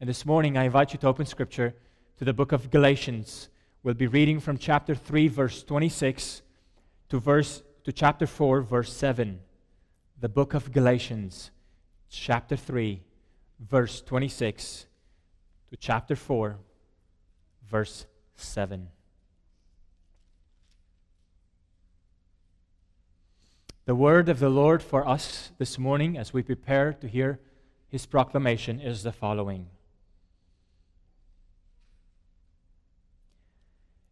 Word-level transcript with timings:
And 0.00 0.08
this 0.08 0.24
morning, 0.24 0.56
I 0.56 0.64
invite 0.64 0.94
you 0.94 0.98
to 1.00 1.08
open 1.08 1.26
Scripture 1.26 1.74
to 2.16 2.24
the 2.24 2.32
book 2.32 2.52
of 2.52 2.70
Galatians. 2.70 3.50
We'll 3.82 3.92
be 3.92 4.06
reading 4.06 4.40
from 4.40 4.56
chapter 4.56 4.94
3, 4.94 5.28
verse 5.28 5.62
26 5.62 6.40
to, 7.10 7.18
verse, 7.18 7.62
to 7.84 7.92
chapter 7.92 8.26
4, 8.26 8.62
verse 8.62 8.94
7. 8.94 9.40
The 10.18 10.28
book 10.30 10.54
of 10.54 10.72
Galatians, 10.72 11.50
chapter 12.08 12.56
3, 12.56 13.02
verse 13.58 14.00
26 14.00 14.86
to 15.68 15.76
chapter 15.76 16.16
4, 16.16 16.56
verse 17.68 18.06
7. 18.36 18.88
The 23.84 23.94
word 23.94 24.30
of 24.30 24.38
the 24.38 24.48
Lord 24.48 24.82
for 24.82 25.06
us 25.06 25.52
this 25.58 25.78
morning 25.78 26.16
as 26.16 26.32
we 26.32 26.42
prepare 26.42 26.94
to 26.94 27.06
hear 27.06 27.38
his 27.88 28.06
proclamation 28.06 28.80
is 28.80 29.02
the 29.02 29.12
following 29.12 29.66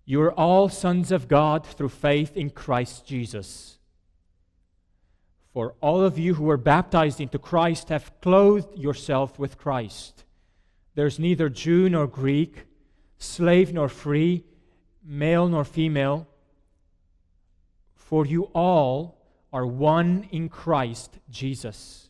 You 0.09 0.23
are 0.23 0.33
all 0.33 0.71
sons 0.71 1.13
of 1.13 1.29
God 1.29 1.67
through 1.67 1.91
faith 1.91 2.35
in 2.35 2.49
Christ 2.49 3.05
Jesus. 3.05 3.77
For 5.53 5.75
all 5.83 6.03
of 6.03 6.19
you 6.19 6.33
who 6.33 6.45
were 6.45 6.57
baptized 6.57 7.21
into 7.21 7.39
Christ 7.39 7.91
have 7.91 8.19
clothed 8.23 8.75
yourself 8.75 9.39
with 9.39 9.59
Christ. 9.59 10.25
There's 10.95 11.19
neither 11.19 11.51
Jew 11.51 11.91
nor 11.91 12.07
Greek, 12.07 12.65
slave 13.19 13.75
nor 13.75 13.91
free, 13.91 14.45
male 15.05 15.47
nor 15.47 15.63
female, 15.63 16.27
for 17.95 18.25
you 18.25 18.45
all 18.55 19.21
are 19.53 19.67
one 19.67 20.27
in 20.31 20.49
Christ 20.49 21.19
Jesus. 21.29 22.09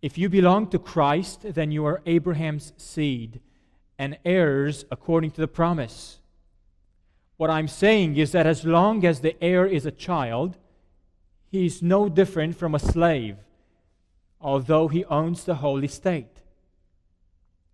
If 0.00 0.16
you 0.16 0.28
belong 0.28 0.68
to 0.68 0.78
Christ, 0.78 1.40
then 1.42 1.72
you 1.72 1.84
are 1.86 2.02
Abraham's 2.06 2.72
seed 2.76 3.40
and 3.98 4.16
heirs 4.24 4.84
according 4.92 5.32
to 5.32 5.40
the 5.40 5.48
promise. 5.48 6.19
What 7.40 7.48
I'm 7.48 7.68
saying 7.68 8.18
is 8.18 8.32
that 8.32 8.46
as 8.46 8.66
long 8.66 9.06
as 9.06 9.20
the 9.20 9.34
heir 9.42 9.64
is 9.64 9.86
a 9.86 9.90
child, 9.90 10.58
he 11.50 11.64
is 11.64 11.80
no 11.80 12.06
different 12.06 12.54
from 12.54 12.74
a 12.74 12.78
slave, 12.78 13.38
although 14.42 14.88
he 14.88 15.06
owns 15.06 15.44
the 15.44 15.54
whole 15.54 15.82
estate. 15.82 16.42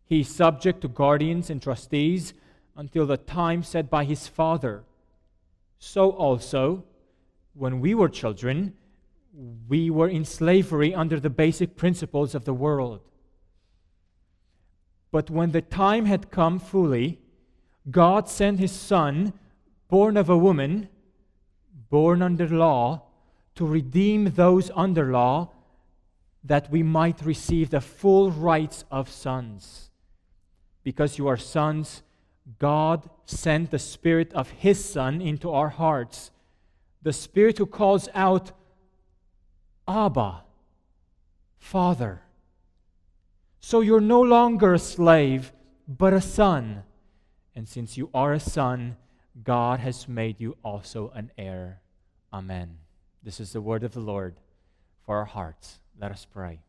He 0.04 0.20
is 0.20 0.28
subject 0.28 0.82
to 0.82 0.88
guardians 0.88 1.50
and 1.50 1.60
trustees 1.60 2.32
until 2.76 3.06
the 3.06 3.16
time 3.16 3.64
set 3.64 3.90
by 3.90 4.04
his 4.04 4.28
father. 4.28 4.84
So 5.80 6.10
also, 6.12 6.84
when 7.52 7.80
we 7.80 7.92
were 7.92 8.08
children, 8.08 8.72
we 9.68 9.90
were 9.90 10.08
in 10.08 10.24
slavery 10.24 10.94
under 10.94 11.18
the 11.18 11.28
basic 11.28 11.74
principles 11.74 12.36
of 12.36 12.44
the 12.44 12.54
world. 12.54 13.00
But 15.10 15.28
when 15.28 15.50
the 15.50 15.60
time 15.60 16.04
had 16.04 16.30
come 16.30 16.60
fully, 16.60 17.18
God 17.90 18.28
sent 18.28 18.60
his 18.60 18.70
Son 18.70 19.32
born 19.88 20.16
of 20.16 20.28
a 20.28 20.38
woman, 20.38 20.88
born 21.90 22.22
under 22.22 22.48
law, 22.48 23.02
to 23.54 23.66
redeem 23.66 24.32
those 24.32 24.70
under 24.74 25.10
law, 25.10 25.50
that 26.44 26.70
we 26.70 26.82
might 26.82 27.24
receive 27.24 27.70
the 27.70 27.80
full 27.80 28.30
rights 28.30 28.84
of 28.90 29.10
sons. 29.10 29.90
Because 30.82 31.18
you 31.18 31.26
are 31.26 31.36
sons, 31.36 32.02
God 32.58 33.08
sent 33.24 33.70
the 33.70 33.78
Spirit 33.78 34.32
of 34.32 34.50
His 34.50 34.84
Son 34.84 35.20
into 35.20 35.50
our 35.50 35.70
hearts, 35.70 36.30
the 37.02 37.12
Spirit 37.12 37.58
who 37.58 37.66
calls 37.66 38.08
out, 38.14 38.52
Abba, 39.88 40.44
Father. 41.58 42.22
So 43.60 43.80
you're 43.80 44.00
no 44.00 44.20
longer 44.20 44.74
a 44.74 44.78
slave, 44.78 45.52
but 45.88 46.12
a 46.12 46.20
son. 46.20 46.84
And 47.54 47.68
since 47.68 47.96
you 47.96 48.10
are 48.14 48.32
a 48.32 48.40
son, 48.40 48.96
God 49.42 49.80
has 49.80 50.08
made 50.08 50.40
you 50.40 50.56
also 50.62 51.12
an 51.14 51.30
heir. 51.36 51.80
Amen. 52.32 52.78
This 53.22 53.40
is 53.40 53.52
the 53.52 53.60
word 53.60 53.84
of 53.84 53.92
the 53.92 54.00
Lord 54.00 54.36
for 55.04 55.16
our 55.16 55.24
hearts. 55.24 55.78
Let 56.00 56.10
us 56.10 56.26
pray. 56.30 56.60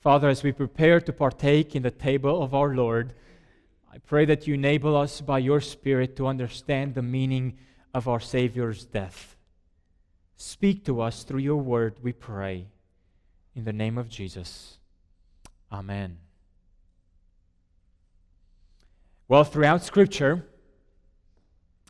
Father, 0.00 0.28
as 0.28 0.42
we 0.42 0.52
prepare 0.52 1.00
to 1.00 1.12
partake 1.12 1.74
in 1.74 1.82
the 1.82 1.90
table 1.90 2.42
of 2.42 2.54
our 2.54 2.74
Lord, 2.74 3.14
I 3.92 3.98
pray 3.98 4.24
that 4.26 4.46
you 4.46 4.54
enable 4.54 4.96
us 4.96 5.20
by 5.20 5.38
your 5.38 5.60
Spirit 5.60 6.16
to 6.16 6.26
understand 6.26 6.94
the 6.94 7.02
meaning 7.02 7.56
of 7.94 8.08
our 8.08 8.20
Savior's 8.20 8.84
death. 8.84 9.36
Speak 10.36 10.84
to 10.84 11.00
us 11.00 11.22
through 11.22 11.40
your 11.40 11.56
word, 11.56 11.96
we 12.02 12.12
pray. 12.12 12.66
In 13.54 13.64
the 13.64 13.72
name 13.72 13.96
of 13.96 14.08
Jesus. 14.08 14.78
Amen. 15.72 16.18
Well, 19.28 19.44
throughout 19.44 19.82
Scripture, 19.82 20.46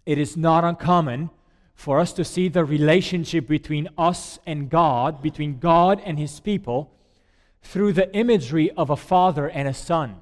it 0.07 0.19
is 0.19 0.37
not 0.37 0.65
uncommon 0.65 1.31
for 1.75 1.99
us 1.99 2.13
to 2.13 2.25
see 2.25 2.49
the 2.49 2.65
relationship 2.65 3.49
between 3.49 3.89
us 3.99 4.39
and 4.47 4.71
God, 4.71 5.21
between 5.21 5.59
God 5.59 6.01
and 6.05 6.19
His 6.19 6.39
people, 6.41 6.95
through 7.65 7.93
the 7.95 8.15
imagery 8.15 8.71
of 8.73 8.91
a 8.91 8.97
father 8.97 9.49
and 9.49 9.67
a 9.67 9.75
son, 9.75 10.17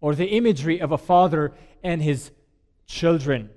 or 0.00 0.14
the 0.14 0.28
imagery 0.28 0.80
of 0.80 0.92
a 0.92 0.98
father 0.98 1.52
and 1.82 2.02
his 2.02 2.32
children. 2.86 3.48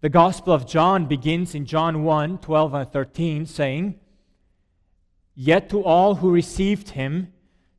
The 0.00 0.08
Gospel 0.08 0.52
of 0.52 0.66
John 0.66 1.06
begins 1.06 1.54
in 1.54 1.66
John 1.66 2.04
1 2.04 2.38
12 2.38 2.74
and 2.74 2.92
13, 2.92 3.46
saying, 3.46 3.98
Yet 5.34 5.68
to 5.70 5.82
all 5.82 6.16
who 6.16 6.30
received 6.30 6.90
him, 6.90 7.32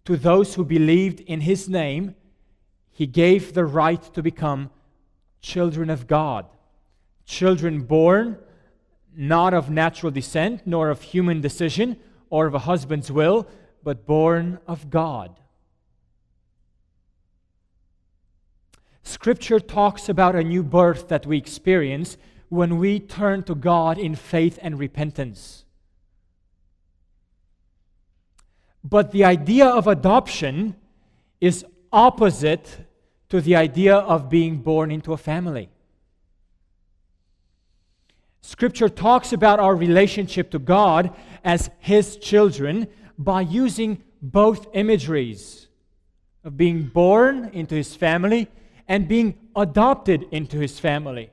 to 0.05 0.17
those 0.17 0.55
who 0.55 0.65
believed 0.65 1.21
in 1.21 1.41
his 1.41 1.67
name, 1.67 2.15
he 2.97 3.05
gave 3.05 3.53
the 3.53 3.63
right 3.63 4.01
to 4.15 4.23
become 4.23 4.71
children 5.39 5.91
of 5.91 6.07
God. 6.07 6.47
Children 7.27 7.83
born 7.83 8.39
not 9.15 9.53
of 9.53 9.69
natural 9.69 10.11
descent, 10.11 10.63
nor 10.65 10.89
of 10.89 11.03
human 11.03 11.39
decision, 11.39 11.97
or 12.31 12.47
of 12.47 12.55
a 12.55 12.65
husband's 12.65 13.11
will, 13.11 13.47
but 13.83 14.07
born 14.07 14.57
of 14.65 14.89
God. 14.89 15.39
Scripture 19.03 19.59
talks 19.59 20.09
about 20.09 20.35
a 20.35 20.43
new 20.43 20.63
birth 20.63 21.07
that 21.09 21.27
we 21.27 21.37
experience 21.37 22.17
when 22.49 22.79
we 22.79 22.99
turn 22.99 23.43
to 23.43 23.53
God 23.53 23.99
in 23.99 24.15
faith 24.15 24.57
and 24.59 24.79
repentance. 24.79 25.65
But 28.83 29.11
the 29.11 29.23
idea 29.23 29.67
of 29.67 29.85
adoption 29.85 30.75
is 31.39 31.63
opposite 31.91 32.86
to 33.29 33.41
the 33.41 33.55
idea 33.55 33.95
of 33.95 34.29
being 34.29 34.57
born 34.57 34.91
into 34.91 35.13
a 35.13 35.17
family. 35.17 35.69
Scripture 38.41 38.87
talks 38.87 39.33
about 39.33 39.59
our 39.59 39.75
relationship 39.75 40.51
to 40.51 40.59
God 40.59 41.13
as 41.43 41.69
His 41.79 42.15
children 42.15 42.87
by 43.17 43.41
using 43.41 44.01
both 44.21 44.67
imageries 44.73 45.67
of 46.43 46.55
being 46.55 46.83
born 46.83 47.49
into 47.51 47.75
His 47.75 47.95
family 47.95 48.47
and 48.87 49.07
being 49.07 49.37
adopted 49.55 50.25
into 50.31 50.59
His 50.59 50.79
family. 50.79 51.29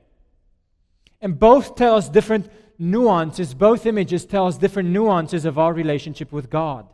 And 1.21 1.39
both 1.39 1.75
tell 1.75 1.95
us 1.95 2.09
different 2.09 2.51
nuances, 2.77 3.53
both 3.53 3.85
images 3.85 4.25
tell 4.25 4.47
us 4.47 4.57
different 4.57 4.89
nuances 4.89 5.45
of 5.45 5.57
our 5.57 5.73
relationship 5.73 6.33
with 6.33 6.49
God. 6.49 6.85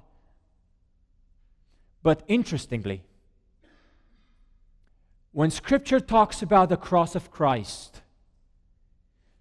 But 2.03 2.21
interestingly, 2.27 3.03
when 5.31 5.49
Scripture 5.49 5.99
talks 5.99 6.41
about 6.41 6.69
the 6.69 6.77
cross 6.77 7.15
of 7.15 7.31
Christ, 7.31 8.01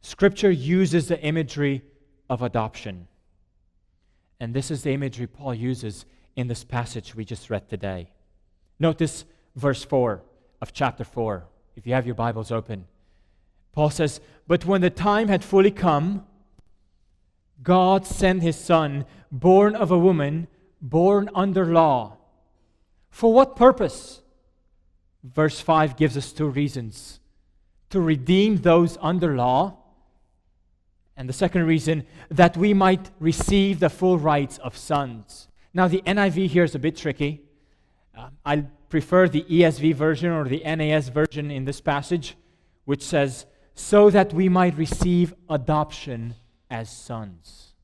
Scripture 0.03 0.51
uses 0.51 1.09
the 1.09 1.21
imagery 1.21 1.83
of 2.29 2.43
adoption. 2.43 3.09
And 4.39 4.55
this 4.55 4.71
is 4.71 4.83
the 4.83 4.93
imagery 4.93 5.27
Paul 5.27 5.55
uses 5.55 6.07
in 6.37 6.47
this 6.49 6.65
passage 6.65 7.15
we 7.15 7.25
just 7.25 7.51
read 7.51 7.69
today. 7.69 8.11
Notice 8.79 9.25
verse 9.57 9.85
4 9.85 10.23
of 10.63 10.73
chapter 10.73 11.05
4, 11.05 11.45
if 11.77 11.87
you 11.87 11.93
have 11.93 12.07
your 12.07 12.15
Bibles 12.15 12.51
open. 12.51 12.87
Paul 13.73 13.91
says, 13.91 14.21
But 14.47 14.65
when 14.65 14.81
the 14.81 14.91
time 14.91 15.29
had 15.29 15.45
fully 15.45 15.71
come, 15.71 16.25
God 17.63 18.07
sent 18.07 18.43
his 18.43 18.57
Son, 18.57 19.05
born 19.31 19.75
of 19.75 19.91
a 19.91 19.99
woman, 19.99 20.47
born 20.81 21.29
under 21.35 21.67
law. 21.67 22.17
For 23.11 23.33
what 23.33 23.57
purpose? 23.57 24.23
Verse 25.23 25.61
5 25.61 25.97
gives 25.97 26.17
us 26.17 26.33
two 26.33 26.49
reasons 26.49 27.21
to 27.91 28.01
redeem 28.01 28.59
those 28.59 28.97
under 29.01 29.37
law, 29.37 29.77
and 31.17 31.29
the 31.29 31.33
second 31.33 31.67
reason, 31.67 32.07
that 32.31 32.57
we 32.57 32.73
might 32.73 33.11
receive 33.19 33.81
the 33.81 33.91
full 33.91 34.19
rights 34.19 34.59
of 34.59 34.77
sons. 34.77 35.49
Now, 35.75 35.89
the 35.89 36.03
NIV 36.07 36.49
here 36.49 36.65
is 36.65 36.75
a 36.75 36.79
bit 36.79 36.97
tricky. 36.97 37.43
Uh, 38.17 38.31
I 38.45 38.65
prefer 38.89 39.29
the 39.29 39.43
ESV 39.43 39.95
version 39.95 40.31
or 40.31 40.45
the 40.45 40.63
NAS 40.65 41.09
version 41.09 41.51
in 41.51 41.65
this 41.65 41.81
passage, 41.81 42.37
which 42.85 43.03
says, 43.03 43.47
so 43.75 44.11
that 44.11 44.33
we 44.33 44.49
might 44.49 44.77
receive 44.77 45.35
adoption 45.49 46.35
as 46.71 46.91
sons. 46.91 47.75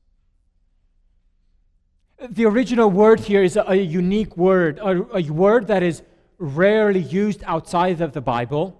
The 2.29 2.45
original 2.45 2.89
word 2.89 3.19
here 3.21 3.43
is 3.43 3.55
a, 3.57 3.63
a 3.67 3.75
unique 3.75 4.35
word, 4.35 4.79
a, 4.79 5.17
a 5.17 5.21
word 5.31 5.67
that 5.67 5.83
is 5.83 6.01
rarely 6.37 6.99
used 6.99 7.43
outside 7.45 8.01
of 8.01 8.13
the 8.13 8.21
Bible, 8.21 8.79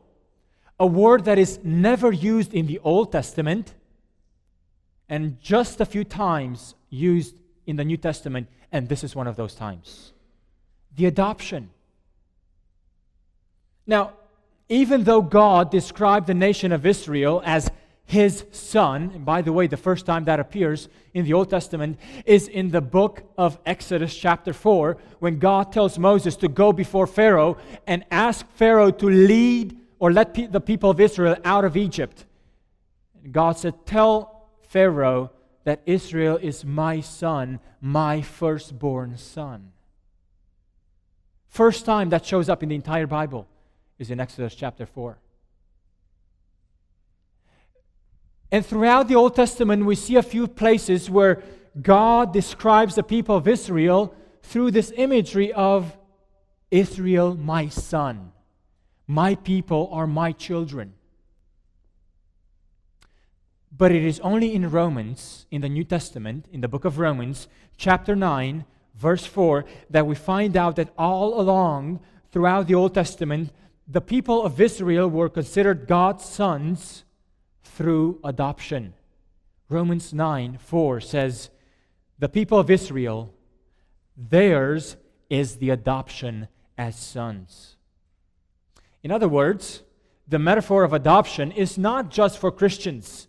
a 0.79 0.85
word 0.85 1.25
that 1.25 1.37
is 1.37 1.59
never 1.63 2.11
used 2.11 2.53
in 2.53 2.67
the 2.67 2.79
Old 2.79 3.11
Testament, 3.11 3.73
and 5.09 5.39
just 5.41 5.81
a 5.81 5.85
few 5.85 6.03
times 6.03 6.75
used 6.89 7.35
in 7.65 7.75
the 7.75 7.83
New 7.83 7.97
Testament, 7.97 8.47
and 8.71 8.87
this 8.87 9.03
is 9.03 9.15
one 9.15 9.27
of 9.27 9.35
those 9.35 9.55
times. 9.55 10.13
The 10.95 11.05
adoption. 11.05 11.69
Now, 13.85 14.13
even 14.69 15.03
though 15.03 15.21
God 15.21 15.71
described 15.71 16.27
the 16.27 16.33
nation 16.33 16.71
of 16.71 16.85
Israel 16.85 17.41
as 17.45 17.71
his 18.07 18.45
son, 18.51 19.11
and 19.13 19.25
by 19.25 19.41
the 19.41 19.51
way, 19.51 19.67
the 19.67 19.75
first 19.75 20.05
time 20.05 20.23
that 20.25 20.39
appears 20.39 20.87
in 21.13 21.25
the 21.25 21.33
Old 21.33 21.49
Testament 21.49 21.99
is 22.25 22.47
in 22.47 22.71
the 22.71 22.79
book 22.79 23.21
of 23.37 23.59
Exodus, 23.65 24.15
chapter 24.15 24.53
4, 24.53 24.97
when 25.19 25.39
God 25.39 25.73
tells 25.73 25.99
Moses 25.99 26.37
to 26.37 26.47
go 26.47 26.71
before 26.71 27.05
Pharaoh 27.05 27.57
and 27.85 28.05
ask 28.09 28.49
Pharaoh 28.53 28.91
to 28.91 29.09
lead 29.09 29.77
or 29.99 30.13
let 30.13 30.33
pe- 30.33 30.47
the 30.47 30.61
people 30.61 30.89
of 30.89 31.01
Israel 31.01 31.35
out 31.43 31.65
of 31.65 31.75
Egypt. 31.75 32.25
And 33.25 33.33
God 33.33 33.57
said, 33.57 33.85
Tell 33.85 34.47
Pharaoh 34.69 35.31
that 35.65 35.81
Israel 35.85 36.37
is 36.37 36.63
my 36.63 37.01
son, 37.01 37.59
my 37.81 38.21
firstborn 38.21 39.17
son. 39.17 39.73
First 41.49 41.83
time 41.83 42.07
that 42.11 42.25
shows 42.25 42.47
up 42.47 42.63
in 42.63 42.69
the 42.69 42.75
entire 42.75 43.07
Bible 43.07 43.49
is 43.99 44.11
in 44.11 44.21
Exodus 44.21 44.55
chapter 44.55 44.85
4. 44.85 45.17
And 48.51 48.65
throughout 48.65 49.07
the 49.07 49.15
Old 49.15 49.35
Testament, 49.35 49.85
we 49.85 49.95
see 49.95 50.15
a 50.15 50.23
few 50.23 50.47
places 50.47 51.09
where 51.09 51.43
God 51.81 52.31
describes 52.31 52.95
the 52.95 53.03
people 53.03 53.35
of 53.35 53.47
Israel 53.47 54.15
through 54.41 54.71
this 54.71 54.91
imagery 54.95 55.51
of 55.51 55.97
Israel, 56.71 57.35
my 57.35 57.67
son. 57.67 58.31
My 59.05 59.35
people 59.35 59.89
are 59.91 60.07
my 60.07 60.31
children. 60.31 60.93
But 63.75 63.91
it 63.91 64.03
is 64.03 64.19
only 64.21 64.55
in 64.55 64.69
Romans, 64.71 65.45
in 65.51 65.61
the 65.61 65.69
New 65.69 65.83
Testament, 65.83 66.47
in 66.51 66.61
the 66.61 66.67
book 66.67 66.85
of 66.85 66.97
Romans, 66.97 67.47
chapter 67.77 68.15
9, 68.15 68.65
verse 68.95 69.25
4, 69.25 69.65
that 69.89 70.07
we 70.07 70.15
find 70.15 70.57
out 70.57 70.77
that 70.77 70.93
all 70.97 71.39
along 71.39 71.99
throughout 72.31 72.67
the 72.67 72.75
Old 72.75 72.93
Testament, 72.93 73.51
the 73.87 74.01
people 74.01 74.43
of 74.43 74.59
Israel 74.59 75.09
were 75.09 75.29
considered 75.29 75.87
God's 75.87 76.25
sons 76.25 77.03
through 77.75 78.19
adoption. 78.23 78.93
Romans 79.69 80.13
9 80.13 80.57
4 80.59 81.01
says, 81.01 81.49
The 82.19 82.29
people 82.29 82.59
of 82.59 82.69
Israel, 82.69 83.33
theirs 84.15 84.95
is 85.29 85.57
the 85.57 85.69
adoption 85.69 86.47
as 86.77 86.95
sons. 86.97 87.75
In 89.03 89.11
other 89.11 89.27
words, 89.27 89.83
the 90.27 90.39
metaphor 90.39 90.83
of 90.83 90.93
adoption 90.93 91.51
is 91.51 91.77
not 91.77 92.09
just 92.09 92.37
for 92.37 92.51
Christians, 92.51 93.27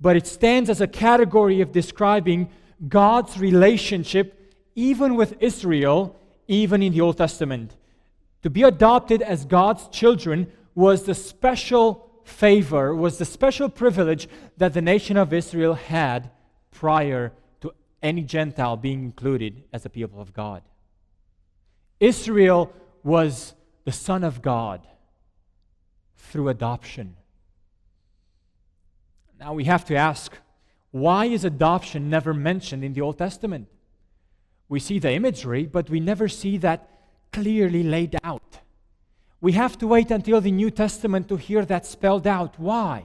but 0.00 0.16
it 0.16 0.26
stands 0.26 0.70
as 0.70 0.80
a 0.80 0.86
category 0.86 1.60
of 1.60 1.72
describing 1.72 2.50
God's 2.88 3.38
relationship 3.38 4.54
even 4.74 5.14
with 5.14 5.36
Israel, 5.40 6.16
even 6.48 6.82
in 6.82 6.92
the 6.92 7.00
Old 7.00 7.16
Testament. 7.16 7.76
To 8.42 8.50
be 8.50 8.62
adopted 8.62 9.22
as 9.22 9.44
God's 9.44 9.88
children 9.88 10.52
was 10.74 11.04
the 11.04 11.14
special 11.14 12.03
favor, 12.24 12.94
was 12.94 13.18
the 13.18 13.24
special 13.24 13.68
privilege 13.68 14.28
that 14.56 14.74
the 14.74 14.82
nation 14.82 15.16
of 15.16 15.32
Israel 15.32 15.74
had 15.74 16.30
prior 16.70 17.32
to 17.60 17.72
any 18.02 18.22
Gentile 18.22 18.76
being 18.76 19.04
included 19.04 19.64
as 19.72 19.86
a 19.86 19.90
people 19.90 20.20
of 20.20 20.32
God. 20.32 20.62
Israel 22.00 22.72
was 23.02 23.54
the 23.84 23.92
Son 23.92 24.24
of 24.24 24.42
God 24.42 24.86
through 26.16 26.48
adoption. 26.48 27.16
Now 29.38 29.52
we 29.54 29.64
have 29.64 29.84
to 29.86 29.94
ask 29.94 30.32
why 30.90 31.26
is 31.26 31.44
adoption 31.44 32.08
never 32.08 32.32
mentioned 32.32 32.84
in 32.84 32.92
the 32.92 33.00
Old 33.00 33.18
Testament? 33.18 33.68
We 34.68 34.78
see 34.80 34.98
the 34.98 35.12
imagery, 35.12 35.66
but 35.66 35.90
we 35.90 36.00
never 36.00 36.28
see 36.28 36.56
that 36.58 36.88
clearly 37.32 37.82
laid 37.82 38.16
out. 38.22 38.60
We 39.44 39.52
have 39.52 39.76
to 39.80 39.86
wait 39.86 40.10
until 40.10 40.40
the 40.40 40.50
New 40.50 40.70
Testament 40.70 41.28
to 41.28 41.36
hear 41.36 41.66
that 41.66 41.84
spelled 41.84 42.26
out. 42.26 42.58
Why? 42.58 43.04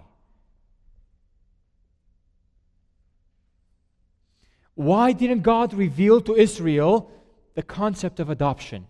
Why 4.73 5.11
didn't 5.11 5.41
God 5.41 5.73
reveal 5.73 6.21
to 6.21 6.37
Israel 6.37 7.11
the 7.55 7.61
concept 7.61 8.21
of 8.21 8.29
adoption? 8.29 8.87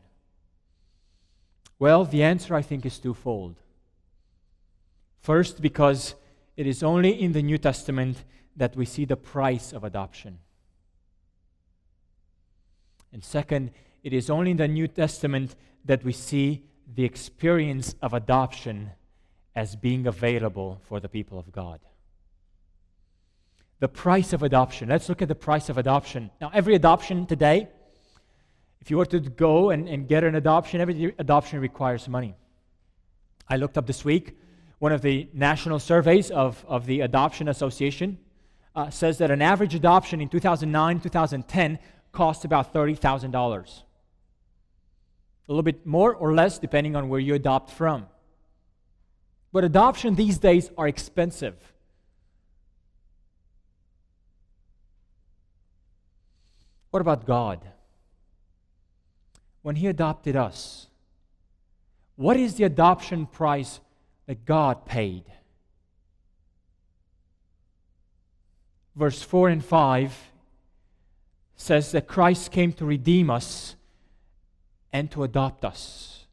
Well, 1.80 2.06
the 2.06 2.22
answer 2.22 2.54
I 2.54 2.62
think 2.62 2.86
is 2.86 3.00
twofold. 3.00 3.56
First, 5.20 5.60
because 5.60 6.14
it 6.56 6.68
is 6.68 6.84
only 6.84 7.20
in 7.20 7.32
the 7.32 7.42
New 7.42 7.58
Testament 7.58 8.26
that 8.58 8.76
we 8.76 8.86
see 8.86 9.06
the 9.06 9.18
price 9.18 9.74
of 9.74 9.84
adoption. 9.84 10.38
And 13.12 13.24
second, 13.24 13.72
it 14.04 14.14
is 14.14 14.30
only 14.30 14.52
in 14.52 14.58
the 14.58 14.68
New 14.68 14.88
Testament 14.88 15.56
that 15.84 16.04
we 16.04 16.14
see 16.14 16.70
the 16.96 17.04
experience 17.04 17.96
of 18.02 18.14
adoption 18.14 18.92
as 19.56 19.76
being 19.76 20.08
available 20.08 20.80
for 20.88 21.00
the 21.00 21.10
people 21.10 21.38
of 21.38 21.52
God. 21.52 21.80
The 23.80 23.88
price 23.88 24.34
of 24.34 24.44
adoption. 24.44 24.90
Let's 24.90 25.08
look 25.10 25.22
at 25.22 25.28
the 25.28 25.36
price 25.36 25.70
of 25.70 25.78
adoption. 25.78 26.32
Now, 26.42 26.52
every 26.54 26.76
adoption 26.76 27.26
today, 27.26 27.70
if 28.82 28.90
you 28.90 28.98
were 28.98 29.06
to 29.08 29.20
go 29.20 29.70
and, 29.70 29.88
and 29.88 30.08
get 30.08 30.24
an 30.24 30.36
adoption, 30.36 30.82
every 30.82 31.14
adoption 31.18 31.60
requires 31.60 32.08
money. 32.08 32.36
I 33.48 33.58
looked 33.58 33.78
up 33.78 33.88
this 33.88 34.06
week, 34.06 34.38
one 34.80 34.92
of 34.92 35.02
the 35.02 35.30
national 35.34 35.80
surveys 35.80 36.32
of, 36.32 36.66
of 36.68 36.86
the 36.86 37.02
Adoption 37.02 37.50
Association 37.50 38.18
uh, 38.76 38.90
says 38.90 39.18
that 39.18 39.30
an 39.30 39.42
average 39.42 39.76
adoption 39.76 40.22
in 40.22 40.30
2009 40.30 41.02
2010 41.02 41.80
cost 42.12 42.46
about 42.46 42.74
$30,000 42.74 43.84
a 45.50 45.52
little 45.52 45.64
bit 45.64 45.84
more 45.84 46.14
or 46.14 46.36
less 46.36 46.60
depending 46.60 46.96
on 46.96 47.10
where 47.10 47.20
you 47.20 47.34
adopt 47.34 47.72
from. 47.72 48.06
But 49.52 49.64
adoption 49.64 50.14
these 50.14 50.38
days 50.38 50.70
are 50.78 50.88
expensive. 50.88 51.56
What 56.92 57.02
about 57.02 57.26
God? 57.26 57.66
When 59.64 59.76
He 59.76 59.88
adopted 59.88 60.36
us, 60.36 60.86
what 62.16 62.38
is 62.38 62.56
the 62.56 62.66
adoption 62.66 63.26
price 63.26 63.80
that 64.28 64.46
God 64.46 64.86
paid? 64.86 65.24
Verse 68.96 69.24
4 69.24 69.50
and 69.50 69.66
5 69.66 70.16
says 71.56 71.92
that 71.94 72.08
Christ 72.08 72.52
came 72.52 72.72
to 72.74 72.86
redeem 72.86 73.32
us 73.32 73.76
and 74.92 75.10
to 75.12 75.24
adopt 75.24 75.66
us. 75.66 76.26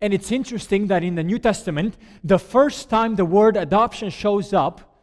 And 0.00 0.12
it's 0.12 0.30
interesting 0.30 0.88
that 0.88 1.02
in 1.02 1.14
the 1.14 1.24
New 1.24 1.38
Testament, 1.38 1.96
the 2.22 2.38
first 2.38 2.90
time 2.90 3.16
the 3.16 3.24
word 3.24 3.56
adoption 3.56 4.10
shows 4.10 4.52
up 4.52 4.94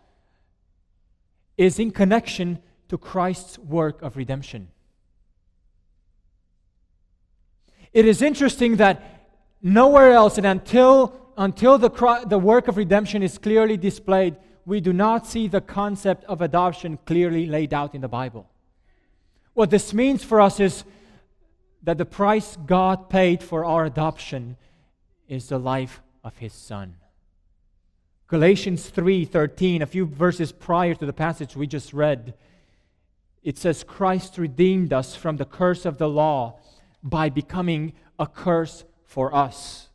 is 1.58 1.80
in 1.80 1.92
connection 1.92 2.60
to 2.89 2.98
Christ's 2.98 3.58
work 3.58 4.01
of 4.01 4.18
redemption. 4.18 4.70
It 7.92 8.06
is 8.06 8.22
interesting 8.22 8.77
that 8.77 9.30
nowhere 9.62 10.12
else, 10.12 10.38
and 10.38 10.48
until, 10.48 11.32
until 11.38 11.77
the, 11.77 12.25
the 12.27 12.39
work 12.39 12.68
of 12.68 12.77
redemption 12.77 13.24
is 13.24 13.38
clearly 13.38 13.77
displayed, 13.77 14.36
we 14.65 14.80
do 14.80 14.94
not 14.94 15.27
see 15.27 15.48
the 15.48 15.62
concept 15.62 16.24
of 16.25 16.42
adoption 16.42 16.98
clearly 17.06 17.46
laid 17.46 17.74
out 17.74 17.94
in 17.94 18.01
the 18.01 18.08
Bible. 18.08 18.50
What 19.53 19.70
this 19.70 19.94
means 19.94 20.24
for 20.24 20.42
us 20.42 20.60
is 20.60 20.84
that 21.84 21.98
the 21.98 22.06
price 22.06 22.58
God 22.66 23.10
paid 23.10 23.44
for 23.44 23.66
our 23.66 23.86
adoption 23.86 24.58
is 25.28 25.50
the 25.50 25.60
life 25.60 26.02
of 26.24 26.38
his 26.38 26.54
son. 26.54 26.96
Galatians 28.28 28.90
3:13, 28.90 29.82
a 29.82 29.86
few 29.86 30.06
verses 30.06 30.52
prior 30.52 30.96
to 30.96 31.06
the 31.06 31.13
passage 31.13 31.56
we 31.56 31.68
just 31.68 31.94
read, 31.94 32.34
it 33.44 33.58
says 33.58 33.84
Christ 33.84 34.38
redeemed 34.38 34.94
us 34.94 35.16
from 35.16 35.38
the 35.38 35.46
curse 35.46 35.86
of 35.86 35.98
the 35.98 36.08
law 36.10 36.60
by 37.04 37.30
becoming 37.30 37.94
a 38.18 38.25
curse 38.25 38.86
for 39.04 39.36
us. 39.36 39.90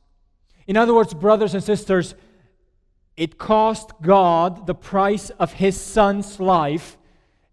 In 0.66 0.76
other 0.76 0.94
words, 0.94 1.14
brothers 1.14 1.54
and 1.54 1.64
sisters, 1.64 2.14
it 3.16 3.38
cost 3.38 3.90
God 4.02 4.66
the 4.66 4.74
price 4.74 5.30
of 5.30 5.54
his 5.54 5.80
son's 5.80 6.38
life 6.38 6.98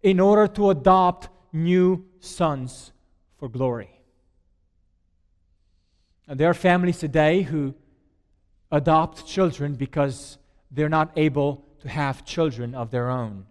in 0.04 0.20
order 0.20 0.48
to 0.54 0.70
adopt 0.70 1.30
new 1.54 2.06
sons 2.20 2.92
for 3.38 3.48
glory. 3.48 3.95
And 6.28 6.40
there 6.40 6.50
are 6.50 6.56
families 6.56 7.00
today 7.00 7.44
who 7.44 7.76
adopt 8.72 9.28
children 9.28 9.76
because 9.76 10.38
they're 10.72 10.90
not 10.90 11.12
able 11.16 11.66
to 11.82 11.90
have 11.90 12.26
children 12.26 12.74
of 12.74 12.92
their 12.92 13.10
own. 13.10 13.46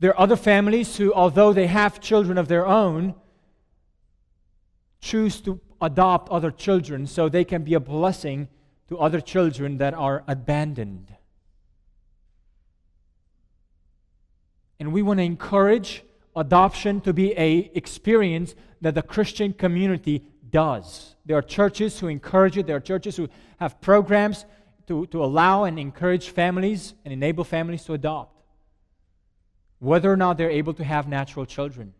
There 0.00 0.10
are 0.10 0.20
other 0.20 0.36
families 0.36 0.96
who, 0.96 1.14
although 1.14 1.52
they 1.52 1.68
have 1.68 2.00
children 2.00 2.36
of 2.36 2.48
their 2.48 2.66
own, 2.66 3.14
choose 5.00 5.40
to 5.42 5.60
adopt 5.80 6.30
other 6.30 6.50
children 6.50 7.06
so 7.06 7.28
they 7.28 7.44
can 7.44 7.62
be 7.62 7.74
a 7.74 7.80
blessing 7.80 8.48
to 8.88 8.98
other 8.98 9.20
children 9.20 9.78
that 9.78 9.94
are 9.94 10.24
abandoned. 10.26 11.14
And 14.80 14.92
we 14.92 15.02
want 15.02 15.18
to 15.18 15.24
encourage 15.24 16.02
adoption 16.34 17.00
to 17.02 17.12
be 17.12 17.32
a 17.38 17.70
experience 17.74 18.54
that 18.84 18.94
the 18.94 19.02
Christian 19.02 19.54
community 19.54 20.22
does. 20.50 21.16
There 21.24 21.38
are 21.38 21.42
churches 21.42 21.98
who 21.98 22.08
encourage 22.08 22.58
it. 22.58 22.66
There 22.66 22.76
are 22.76 22.80
churches 22.80 23.16
who 23.16 23.30
have 23.56 23.80
programs 23.80 24.44
to, 24.88 25.06
to 25.06 25.24
allow 25.24 25.64
and 25.64 25.78
encourage 25.78 26.28
families 26.28 26.92
and 27.02 27.10
enable 27.10 27.44
families 27.44 27.82
to 27.86 27.94
adopt, 27.94 28.42
whether 29.78 30.12
or 30.12 30.18
not 30.18 30.36
they're 30.36 30.50
able 30.50 30.74
to 30.74 30.84
have 30.84 31.08
natural 31.08 31.46
children. 31.46 31.94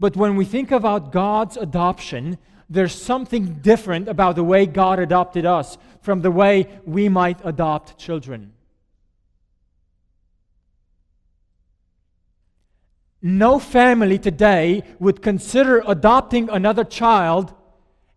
But 0.00 0.16
when 0.16 0.34
we 0.34 0.46
think 0.46 0.70
about 0.70 1.12
God's 1.12 1.58
adoption, 1.58 2.38
there's 2.70 2.94
something 2.94 3.56
different 3.60 4.08
about 4.08 4.34
the 4.34 4.44
way 4.44 4.64
God 4.64 4.98
adopted 4.98 5.44
us 5.44 5.76
from 6.00 6.22
the 6.22 6.30
way 6.30 6.68
we 6.86 7.10
might 7.10 7.38
adopt 7.44 7.98
children. 7.98 8.54
No 13.20 13.58
family 13.58 14.18
today 14.18 14.82
would 14.98 15.22
consider 15.22 15.82
adopting 15.86 16.48
another 16.48 16.84
child 16.84 17.52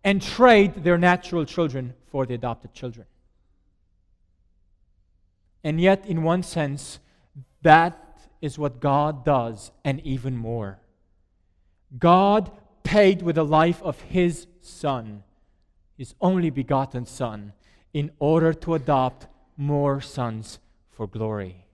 and 0.04 0.22
trade 0.22 0.84
their 0.84 0.98
natural 0.98 1.44
children 1.44 1.94
for 2.06 2.26
the 2.26 2.34
adopted 2.34 2.72
children. 2.72 3.06
And 5.64 5.80
yet, 5.80 6.06
in 6.06 6.22
one 6.22 6.42
sense, 6.42 6.98
that 7.62 7.98
is 8.40 8.58
what 8.58 8.80
God 8.80 9.24
does, 9.24 9.70
and 9.84 10.00
even 10.00 10.36
more. 10.36 10.80
God 11.98 12.50
paid 12.82 13.22
with 13.22 13.36
the 13.36 13.44
life 13.44 13.80
of 13.82 14.00
His 14.00 14.46
Son, 14.60 15.22
His 15.96 16.14
only 16.20 16.50
begotten 16.50 17.06
Son, 17.06 17.52
in 17.92 18.10
order 18.18 18.52
to 18.52 18.74
adopt 18.74 19.28
more 19.56 20.00
sons 20.00 20.58
for 20.90 21.06
glory. 21.06 21.66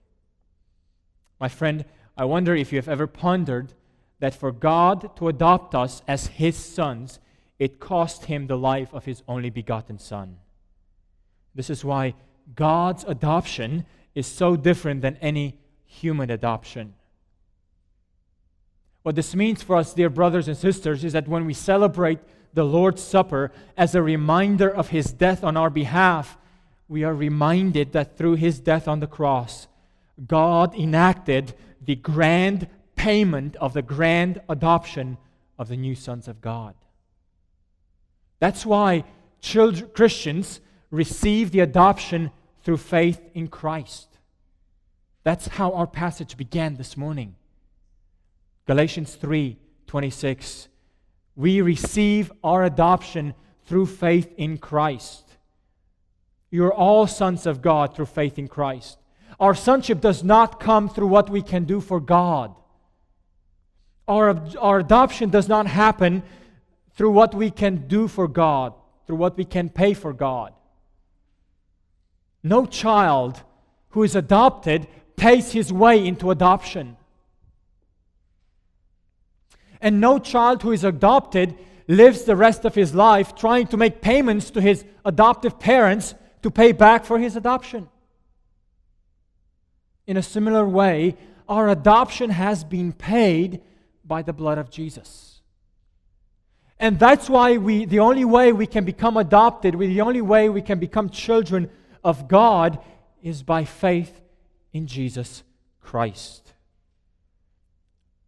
My 1.39 1.47
friend, 1.49 1.85
I 2.19 2.25
wonder 2.25 2.53
if 2.53 2.73
you 2.73 2.77
have 2.77 2.89
ever 2.89 3.07
pondered 3.07 3.71
that 4.19 4.35
for 4.35 4.51
God 4.51 5.15
to 5.15 5.29
adopt 5.29 5.73
us 5.73 6.01
as 6.05 6.27
His 6.27 6.57
sons, 6.57 7.17
it 7.57 7.79
cost 7.79 8.25
Him 8.25 8.47
the 8.47 8.57
life 8.57 8.93
of 8.93 9.05
His 9.05 9.23
only 9.25 9.49
begotten 9.49 9.99
Son. 9.99 10.35
This 11.55 11.69
is 11.69 11.85
why 11.85 12.15
God's 12.55 13.05
adoption 13.05 13.85
is 14.15 14.27
so 14.27 14.57
different 14.57 15.01
than 15.01 15.15
any 15.21 15.59
human 15.85 16.29
adoption. 16.29 16.93
What 19.03 19.15
this 19.15 19.33
means 19.33 19.63
for 19.63 19.77
us, 19.77 19.93
dear 19.93 20.09
brothers 20.09 20.49
and 20.49 20.57
sisters, 20.57 21.05
is 21.05 21.13
that 21.13 21.29
when 21.29 21.45
we 21.45 21.53
celebrate 21.53 22.19
the 22.53 22.65
Lord's 22.65 23.01
Supper 23.01 23.49
as 23.77 23.95
a 23.95 24.03
reminder 24.03 24.69
of 24.69 24.89
His 24.89 25.13
death 25.13 25.41
on 25.41 25.55
our 25.55 25.69
behalf, 25.69 26.37
we 26.89 27.05
are 27.05 27.15
reminded 27.15 27.93
that 27.93 28.17
through 28.17 28.35
His 28.35 28.59
death 28.59 28.89
on 28.89 28.99
the 28.99 29.07
cross, 29.07 29.69
God 30.27 30.75
enacted 30.75 31.53
the 31.89 31.95
grand 31.95 32.67
payment 32.95 33.55
of 33.55 33.73
the 33.73 33.81
grand 33.81 34.39
adoption 34.47 35.17
of 35.57 35.69
the 35.69 35.75
new 35.75 35.95
sons 35.95 36.27
of 36.27 36.39
God. 36.39 36.75
That's 38.37 38.63
why 38.63 39.05
children, 39.41 39.89
Christians 39.95 40.61
receive 40.91 41.49
the 41.49 41.61
adoption 41.61 42.29
through 42.61 42.77
faith 42.77 43.19
in 43.33 43.47
Christ. 43.47 44.19
That's 45.23 45.47
how 45.47 45.71
our 45.71 45.87
passage 45.87 46.37
began 46.37 46.75
this 46.75 46.95
morning. 46.95 47.33
Galatians 48.67 49.15
3 49.15 49.57
26. 49.87 50.67
We 51.35 51.59
receive 51.61 52.31
our 52.43 52.65
adoption 52.65 53.33
through 53.65 53.87
faith 53.87 54.31
in 54.37 54.59
Christ. 54.59 55.37
You're 56.51 56.71
all 56.71 57.07
sons 57.07 57.47
of 57.47 57.63
God 57.63 57.95
through 57.95 58.05
faith 58.05 58.37
in 58.37 58.47
Christ. 58.47 58.99
Our 59.39 59.55
sonship 59.55 60.01
does 60.01 60.23
not 60.23 60.59
come 60.59 60.89
through 60.89 61.07
what 61.07 61.29
we 61.29 61.41
can 61.41 61.63
do 61.63 61.79
for 61.79 61.99
God. 61.99 62.53
Our, 64.07 64.41
our 64.59 64.79
adoption 64.79 65.29
does 65.29 65.47
not 65.47 65.67
happen 65.67 66.23
through 66.95 67.11
what 67.11 67.33
we 67.33 67.49
can 67.49 67.87
do 67.87 68.07
for 68.07 68.27
God, 68.27 68.73
through 69.07 69.15
what 69.15 69.37
we 69.37 69.45
can 69.45 69.69
pay 69.69 69.93
for 69.93 70.11
God. 70.11 70.53
No 72.43 72.65
child 72.65 73.41
who 73.89 74.03
is 74.03 74.15
adopted 74.15 74.87
pays 75.15 75.51
his 75.51 75.71
way 75.71 76.05
into 76.05 76.31
adoption. 76.31 76.97
And 79.81 80.01
no 80.01 80.19
child 80.19 80.61
who 80.63 80.71
is 80.71 80.83
adopted 80.83 81.55
lives 81.87 82.23
the 82.23 82.35
rest 82.35 82.65
of 82.65 82.75
his 82.75 82.93
life 82.93 83.35
trying 83.35 83.67
to 83.67 83.77
make 83.77 84.01
payments 84.01 84.51
to 84.51 84.61
his 84.61 84.83
adoptive 85.05 85.59
parents 85.59 86.13
to 86.41 86.51
pay 86.51 86.71
back 86.71 87.05
for 87.05 87.17
his 87.17 87.35
adoption. 87.35 87.89
In 90.09 90.17
a 90.17 90.23
similar 90.23 90.67
way, 90.67 91.15
our 91.47 91.69
adoption 91.69 92.31
has 92.31 92.63
been 92.63 92.93
paid 92.93 93.61
by 94.03 94.23
the 94.23 94.33
blood 94.33 94.57
of 94.57 94.71
Jesus. 94.71 95.41
And 96.79 96.97
that's 96.97 97.29
why 97.29 97.57
we, 97.57 97.85
the 97.85 97.99
only 97.99 98.25
way 98.25 98.51
we 98.51 98.65
can 98.65 98.85
become 98.85 99.17
adopted, 99.17 99.77
the 99.77 100.01
only 100.01 100.21
way 100.21 100.49
we 100.49 100.63
can 100.63 100.79
become 100.79 101.11
children 101.11 101.69
of 102.03 102.27
God 102.27 102.79
is 103.21 103.43
by 103.43 103.65
faith 103.65 104.19
in 104.73 104.87
Jesus 104.87 105.43
Christ. 105.79 106.53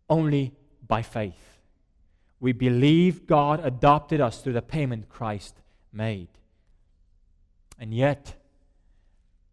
Only 0.07 0.53
by 0.87 1.01
faith. 1.01 1.57
We 2.39 2.51
believe 2.51 3.25
God 3.25 3.59
adopted 3.65 4.21
us 4.21 4.39
through 4.41 4.53
the 4.53 4.61
payment 4.61 5.09
Christ 5.09 5.55
made. 5.91 6.27
And 7.79 7.91
yet, 7.91 8.35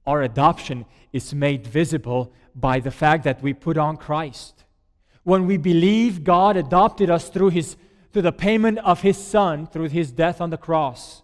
our 0.09 0.23
adoption 0.23 0.87
is 1.13 1.35
made 1.35 1.67
visible 1.67 2.33
by 2.55 2.81
the 2.81 2.91
fact 2.91 3.25
that 3.25 3.43
we 3.43 3.53
put 3.53 3.77
on 3.77 3.99
Christ. 3.99 4.65
When 5.23 5.47
we 5.47 5.59
believe 5.59 6.25
God 6.25 6.57
adopted 6.57 7.11
us 7.11 7.29
through, 7.29 7.51
his, 7.51 7.77
through 8.13 8.23
the 8.23 8.33
payment 8.33 8.79
of 8.79 9.03
His 9.03 9.19
Son, 9.19 9.67
through 9.67 9.91
His 9.91 10.11
death 10.11 10.41
on 10.41 10.49
the 10.49 10.57
cross, 10.57 11.23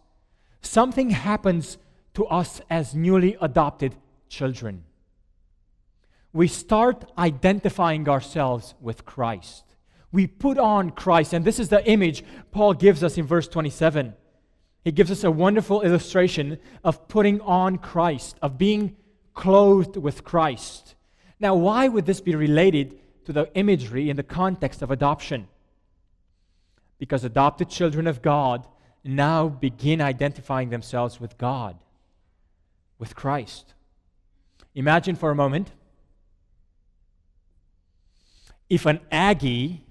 something 0.61 1.11
happens 1.11 1.79
to 2.13 2.27
us 2.27 2.61
as 2.69 2.95
newly 2.95 3.39
adopted 3.41 3.97
children. 4.29 4.85
We 6.35 6.47
start 6.47 7.11
identifying 7.17 8.07
ourselves 8.07 8.75
with 8.83 9.07
Christ. 9.07 9.65
We 10.13 10.27
put 10.27 10.59
on 10.59 10.91
Christ, 10.91 11.33
and 11.33 11.43
this 11.43 11.59
is 11.59 11.71
the 11.71 11.85
image 11.89 12.23
Paul 12.51 12.75
gives 12.75 13.03
us 13.03 13.17
in 13.17 13.27
verse 13.27 13.49
27. 13.49 14.15
He 14.85 14.93
gives 14.93 15.11
us 15.11 15.25
a 15.25 15.31
wonderful 15.31 15.81
illustration 15.81 16.59
of 16.85 17.09
putting 17.09 17.41
on 17.41 17.79
Christ, 17.79 18.37
of 18.43 18.59
being 18.59 18.97
clothed 19.33 19.97
with 19.97 20.25
Christ. 20.25 20.95
Now, 21.41 21.55
why 21.55 21.89
would 21.89 22.05
this 22.05 22.21
be 22.21 22.35
related 22.35 22.99
to 23.25 23.33
the 23.33 23.51
imagery 23.55 24.11
in 24.11 24.17
the 24.17 24.23
context 24.23 24.83
of 24.83 24.91
adoption? 24.91 25.49
Because 26.99 27.25
adopted 27.25 27.71
children 27.71 28.07
of 28.07 28.21
God 28.21 28.67
now 29.03 29.49
begin 29.49 30.03
identifying 30.03 30.69
themselves 30.69 31.19
with 31.19 31.39
God, 31.39 31.77
with 32.99 33.17
Christ. 33.17 33.73
Imagine 34.75 35.17
for 35.17 35.31
a 35.31 35.35
moment 35.35 35.71
if 38.69 38.87
an 38.87 39.01
Aggie 39.11 39.83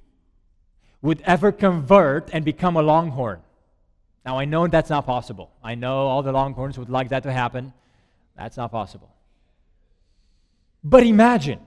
would 1.01 1.21
ever 1.21 1.51
convert 1.51 2.29
and 2.31 2.45
become 2.45 2.75
a 2.75 2.81
Longhorn. 2.81 3.41
Now, 4.25 4.39
I 4.39 4.46
know 4.46 4.68
that's 4.68 4.89
not 4.89 5.06
possible. 5.06 5.51
I 5.63 5.75
know 5.75 6.08
all 6.08 6.24
the 6.24 6.32
Longhorns 6.32 6.77
would 6.77 6.89
like 6.89 7.10
that 7.10 7.24
to 7.24 7.32
happen. 7.32 7.74
That's 8.38 8.58
not 8.58 8.72
possible. 8.72 9.10
But 10.84 11.03
imagine 11.03 11.60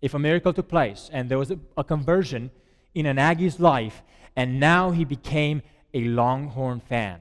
if 0.00 0.14
a 0.14 0.18
miracle 0.18 0.52
took 0.52 0.68
place 0.68 1.10
and 1.12 1.28
there 1.28 1.38
was 1.38 1.50
a, 1.50 1.58
a 1.76 1.84
conversion 1.84 2.50
in 2.94 3.06
an 3.06 3.18
Aggie's 3.18 3.60
life, 3.60 4.02
and 4.34 4.58
now 4.58 4.90
he 4.90 5.04
became 5.04 5.62
a 5.94 6.04
Longhorn 6.04 6.80
fan. 6.80 7.20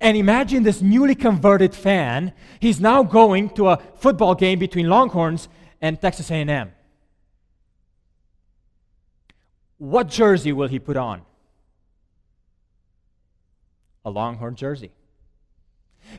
And 0.00 0.16
imagine 0.16 0.62
this 0.62 0.82
newly 0.82 1.14
converted 1.14 1.74
fan, 1.74 2.32
he's 2.60 2.80
now 2.80 3.02
going 3.02 3.50
to 3.50 3.68
a 3.68 3.78
football 3.96 4.34
game 4.34 4.58
between 4.58 4.88
Longhorns 4.88 5.48
and 5.80 6.00
Texas 6.00 6.30
A&M. 6.30 6.72
What 9.78 10.08
jersey 10.08 10.52
will 10.52 10.68
he 10.68 10.78
put 10.78 10.96
on? 10.96 11.22
A 14.08 14.10
Longhorn 14.10 14.56
jersey. 14.56 14.90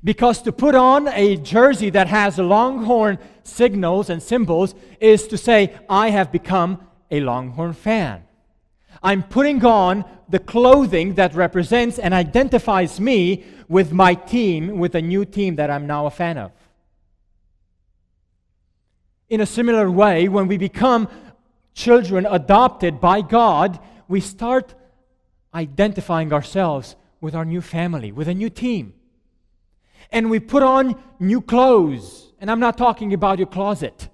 Because 0.03 0.41
to 0.43 0.51
put 0.51 0.75
on 0.75 1.07
a 1.07 1.35
jersey 1.35 1.89
that 1.89 2.07
has 2.07 2.37
Longhorn 2.37 3.17
signals 3.43 4.09
and 4.09 4.21
symbols 4.21 4.75
is 4.99 5.27
to 5.27 5.37
say, 5.37 5.75
I 5.89 6.11
have 6.11 6.31
become 6.31 6.87
a 7.09 7.19
Longhorn 7.19 7.73
fan. 7.73 8.23
I'm 9.01 9.23
putting 9.23 9.65
on 9.65 10.05
the 10.29 10.39
clothing 10.39 11.15
that 11.15 11.33
represents 11.33 11.97
and 11.97 12.13
identifies 12.13 12.99
me 12.99 13.43
with 13.67 13.91
my 13.91 14.13
team, 14.13 14.77
with 14.77 14.93
a 14.95 15.01
new 15.01 15.25
team 15.25 15.55
that 15.55 15.71
I'm 15.71 15.87
now 15.87 16.05
a 16.05 16.11
fan 16.11 16.37
of. 16.37 16.51
In 19.29 19.41
a 19.41 19.45
similar 19.45 19.89
way, 19.89 20.27
when 20.27 20.47
we 20.47 20.57
become 20.57 21.07
children 21.73 22.27
adopted 22.29 22.99
by 22.99 23.21
God, 23.21 23.79
we 24.07 24.21
start 24.21 24.75
identifying 25.53 26.31
ourselves 26.33 26.95
with 27.21 27.35
our 27.35 27.45
new 27.45 27.61
family, 27.61 28.11
with 28.11 28.27
a 28.27 28.33
new 28.33 28.49
team. 28.49 28.93
And 30.11 30.29
we 30.29 30.39
put 30.39 30.63
on 30.63 31.01
new 31.19 31.41
clothes. 31.41 32.31
And 32.39 32.49
I'm 32.49 32.59
not 32.59 32.77
talking 32.77 33.13
about 33.13 33.37
your 33.37 33.47
closet. 33.47 34.09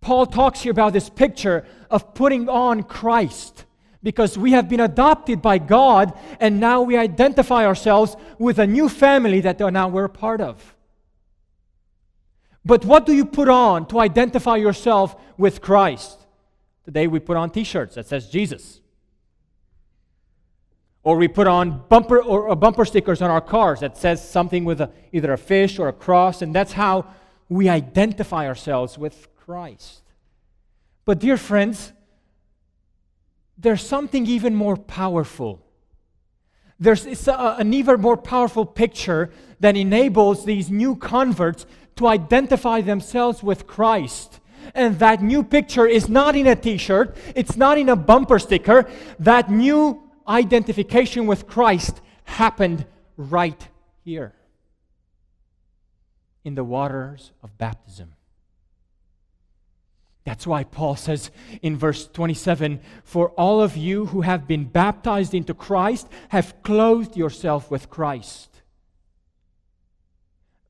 Paul 0.00 0.26
talks 0.26 0.60
here 0.60 0.72
about 0.72 0.92
this 0.92 1.08
picture 1.08 1.64
of 1.90 2.14
putting 2.14 2.48
on 2.48 2.82
Christ 2.82 3.64
because 4.02 4.36
we 4.36 4.52
have 4.52 4.68
been 4.68 4.80
adopted 4.80 5.40
by 5.40 5.56
God 5.56 6.12
and 6.38 6.60
now 6.60 6.82
we 6.82 6.96
identify 6.96 7.64
ourselves 7.64 8.14
with 8.38 8.58
a 8.58 8.66
new 8.66 8.90
family 8.90 9.40
that 9.40 9.58
now 9.58 9.88
we're 9.88 10.04
a 10.04 10.10
part 10.10 10.42
of. 10.42 10.74
But 12.66 12.84
what 12.84 13.06
do 13.06 13.14
you 13.14 13.24
put 13.24 13.48
on 13.48 13.86
to 13.88 14.00
identify 14.00 14.56
yourself 14.56 15.16
with 15.38 15.62
Christ? 15.62 16.18
Today 16.84 17.06
we 17.06 17.18
put 17.18 17.36
on 17.36 17.50
t 17.50 17.64
shirts 17.64 17.94
that 17.94 18.06
says 18.06 18.28
Jesus. 18.28 18.80
Or 21.04 21.16
we 21.16 21.28
put 21.28 21.46
on 21.46 21.84
bumper 21.88 22.22
or, 22.22 22.56
bumper 22.56 22.84
stickers 22.86 23.20
on 23.20 23.30
our 23.30 23.42
cars 23.42 23.80
that 23.80 23.96
says 23.96 24.26
something 24.26 24.64
with 24.64 24.80
a, 24.80 24.90
either 25.12 25.32
a 25.32 25.38
fish 25.38 25.78
or 25.78 25.88
a 25.88 25.92
cross, 25.92 26.40
and 26.40 26.54
that's 26.54 26.72
how 26.72 27.06
we 27.48 27.68
identify 27.68 28.46
ourselves 28.46 28.98
with 28.98 29.28
Christ. 29.36 30.02
But, 31.04 31.18
dear 31.18 31.36
friends, 31.36 31.92
there's 33.58 33.86
something 33.86 34.26
even 34.26 34.54
more 34.54 34.76
powerful. 34.76 35.60
There's 36.80 37.28
a, 37.28 37.56
an 37.58 37.74
even 37.74 38.00
more 38.00 38.16
powerful 38.16 38.64
picture 38.64 39.30
that 39.60 39.76
enables 39.76 40.44
these 40.44 40.70
new 40.70 40.96
converts 40.96 41.66
to 41.96 42.06
identify 42.06 42.80
themselves 42.80 43.42
with 43.42 43.66
Christ. 43.66 44.40
And 44.74 44.98
that 44.98 45.22
new 45.22 45.44
picture 45.44 45.86
is 45.86 46.08
not 46.08 46.34
in 46.34 46.46
a 46.46 46.56
t 46.56 46.78
shirt, 46.78 47.16
it's 47.34 47.56
not 47.56 47.78
in 47.78 47.88
a 47.90 47.96
bumper 47.96 48.38
sticker. 48.38 48.90
That 49.18 49.50
new 49.50 50.03
identification 50.26 51.26
with 51.26 51.46
Christ 51.46 52.00
happened 52.24 52.86
right 53.16 53.68
here 54.04 54.34
in 56.44 56.54
the 56.54 56.64
waters 56.64 57.32
of 57.42 57.56
baptism. 57.58 58.14
That's 60.24 60.46
why 60.46 60.64
Paul 60.64 60.96
says 60.96 61.30
in 61.60 61.76
verse 61.76 62.06
27 62.08 62.80
For 63.04 63.28
all 63.30 63.62
of 63.62 63.76
you 63.76 64.06
who 64.06 64.22
have 64.22 64.48
been 64.48 64.64
baptized 64.64 65.34
into 65.34 65.52
Christ 65.52 66.08
have 66.30 66.62
clothed 66.62 67.16
yourself 67.16 67.70
with 67.70 67.90
Christ. 67.90 68.62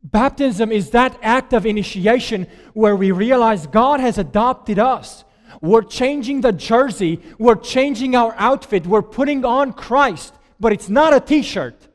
Baptism 0.02 0.70
is 0.70 0.90
that 0.90 1.18
act 1.22 1.52
of 1.54 1.64
initiation 1.64 2.46
where 2.74 2.94
we 2.94 3.10
realize 3.10 3.66
God 3.66 4.00
has 4.00 4.18
adopted 4.18 4.78
us. 4.78 5.24
We're 5.64 5.80
changing 5.80 6.42
the 6.42 6.52
jersey, 6.52 7.22
we're 7.38 7.54
changing 7.54 8.14
our 8.14 8.34
outfit, 8.36 8.86
we're 8.86 9.00
putting 9.00 9.46
on 9.46 9.72
Christ, 9.72 10.34
but 10.60 10.74
it's 10.74 10.90
not 10.90 11.14
a 11.14 11.20
t 11.20 11.40
shirt. 11.40 11.88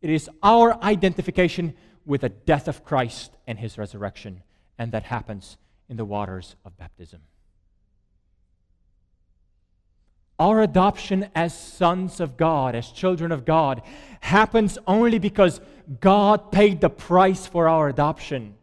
It 0.00 0.08
is 0.08 0.30
our 0.42 0.82
identification 0.82 1.74
with 2.06 2.22
the 2.22 2.30
death 2.30 2.66
of 2.66 2.86
Christ 2.86 3.36
and 3.46 3.58
his 3.58 3.76
resurrection, 3.76 4.42
and 4.78 4.90
that 4.92 5.02
happens 5.02 5.58
in 5.90 5.98
the 5.98 6.06
waters 6.06 6.56
of 6.64 6.78
baptism. 6.78 7.20
Our 10.38 10.62
adoption 10.62 11.28
as 11.34 11.52
sons 11.58 12.20
of 12.20 12.38
God, 12.38 12.74
as 12.74 12.88
children 12.88 13.32
of 13.32 13.44
God, 13.44 13.82
happens 14.20 14.78
only 14.86 15.18
because 15.18 15.60
God 16.00 16.50
paid 16.52 16.80
the 16.80 16.88
price 16.88 17.46
for 17.46 17.68
our 17.68 17.90
adoption. 17.90 18.54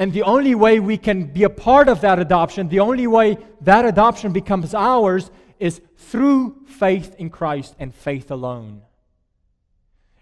And 0.00 0.14
the 0.14 0.22
only 0.22 0.54
way 0.54 0.80
we 0.80 0.96
can 0.96 1.24
be 1.24 1.42
a 1.42 1.50
part 1.50 1.86
of 1.86 2.00
that 2.00 2.18
adoption, 2.18 2.70
the 2.70 2.80
only 2.80 3.06
way 3.06 3.36
that 3.60 3.84
adoption 3.84 4.32
becomes 4.32 4.72
ours, 4.72 5.30
is 5.58 5.82
through 5.98 6.56
faith 6.66 7.14
in 7.18 7.28
Christ 7.28 7.76
and 7.78 7.94
faith 7.94 8.30
alone. 8.30 8.80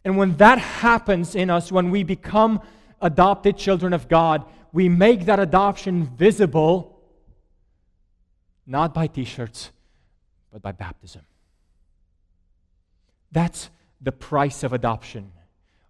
And 0.05 0.17
when 0.19 0.37
that 0.39 0.59
happens 0.59 1.37
in 1.37 1.49
us, 1.49 1.71
when 1.71 1.93
we 1.93 2.03
become 2.03 2.61
adopted 3.01 3.57
children 3.57 3.93
of 3.93 4.09
God, 4.09 4.45
we 4.73 4.89
make 4.89 5.27
that 5.27 5.39
adoption 5.39 6.07
visible 6.07 7.01
not 8.67 8.93
by 8.93 9.07
t 9.07 9.25
shirts, 9.25 9.71
but 10.53 10.61
by 10.61 10.73
baptism. 10.73 11.23
That's 13.31 13.71
the 14.01 14.13
price 14.13 14.65
of 14.65 14.73
adoption. 14.73 15.31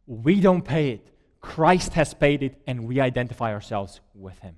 We 0.07 0.41
don't 0.41 0.63
pay 0.63 0.91
it, 0.91 1.09
Christ 1.41 1.95
has 1.95 2.15
paid 2.15 2.43
it, 2.43 2.61
and 2.67 2.87
we 2.87 3.01
identify 3.01 3.53
ourselves 3.53 4.01
with 4.15 4.39
Him. 4.41 4.57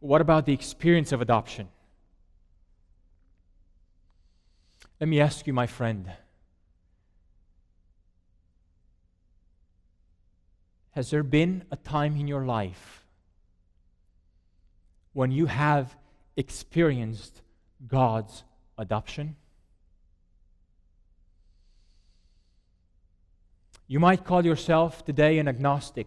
What 0.00 0.20
about 0.20 0.46
the 0.46 0.52
experience 0.52 1.12
of 1.12 1.20
adoption? 1.20 1.68
Let 5.00 5.08
me 5.08 5.20
ask 5.20 5.46
you, 5.46 5.52
my 5.52 5.66
friend. 5.66 6.10
Has 10.92 11.10
there 11.10 11.22
been 11.22 11.64
a 11.70 11.76
time 11.76 12.16
in 12.16 12.26
your 12.26 12.44
life 12.44 13.04
when 15.12 15.30
you 15.30 15.46
have 15.46 15.96
experienced 16.36 17.42
God's 17.86 18.42
adoption? 18.76 19.36
You 23.88 23.98
might 23.98 24.24
call 24.24 24.44
yourself 24.44 25.04
today 25.06 25.38
an 25.38 25.48
agnostic. 25.48 26.06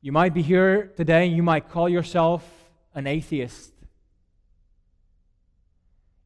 You 0.00 0.12
might 0.12 0.32
be 0.32 0.40
here 0.40 0.92
today 0.96 1.26
and 1.26 1.36
you 1.36 1.42
might 1.42 1.68
call 1.68 1.88
yourself 1.88 2.48
an 2.94 3.08
atheist. 3.08 3.72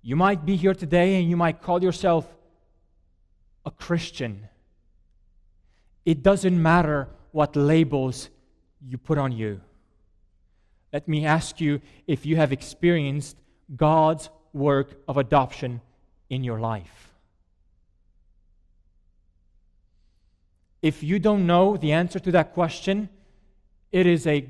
You 0.03 0.17
might 0.17 0.45
be 0.45 0.55
here 0.55 0.75
today 0.75 1.19
and 1.19 1.31
you 1.31 1.37
might 1.37 1.63
call 1.63 1.83
yourself 1.83 2.27
a 3.65 3.71
Christian. 3.71 4.49
It 6.05 6.23
doesn't 6.23 6.61
matter 6.61 7.09
what 7.33 7.57
labels 7.57 8.29
you 8.87 8.99
put 8.99 9.17
on 9.17 9.33
you. 9.33 9.61
Let 10.93 11.09
me 11.09 11.25
ask 11.25 11.61
you 11.61 11.81
if 12.07 12.27
you 12.27 12.37
have 12.37 12.53
experienced 12.53 13.37
God's 13.75 14.29
work 14.53 14.91
of 15.07 15.17
adoption 15.17 15.81
in 16.29 16.45
your 16.45 16.61
life. 16.61 17.08
If 20.83 21.03
you 21.03 21.19
don't 21.19 21.47
know 21.47 21.77
the 21.77 21.93
answer 21.93 22.19
to 22.21 22.31
that 22.33 22.55
question, 22.55 23.09
it 23.91 24.07
is 24.07 24.27
a 24.27 24.49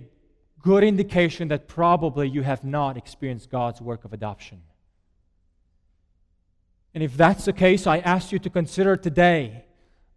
good 0.61 0.85
indication 0.85 1.49
that 1.49 1.69
probably 1.69 2.29
you 2.29 2.43
have 2.43 2.64
not 2.64 2.97
experienced 2.97 3.51
God's 3.51 3.81
work 3.81 4.05
of 4.05 4.12
adoption. 4.12 4.62
And 6.95 7.03
if 7.03 7.17
that's 7.17 7.45
the 7.45 7.53
case, 7.53 7.87
I 7.87 7.99
ask 7.99 8.33
you 8.33 8.38
to 8.41 8.51
consider 8.51 8.97
today 8.97 9.64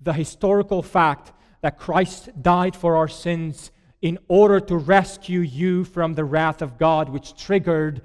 the 0.02 0.14
historical 0.14 0.82
fact 0.82 1.32
that 1.62 1.78
Christ 1.78 2.30
died 2.42 2.76
for 2.76 2.98
our 2.98 3.08
sins 3.08 3.72
in 4.02 4.18
order 4.28 4.60
to 4.60 4.78
rescue 4.78 5.42
you 5.42 5.84
from 5.84 6.16
the 6.16 6.26
wrath 6.26 6.62
of 6.62 6.78
God 6.78 7.10
which 7.10 7.36
triggered 7.36 8.02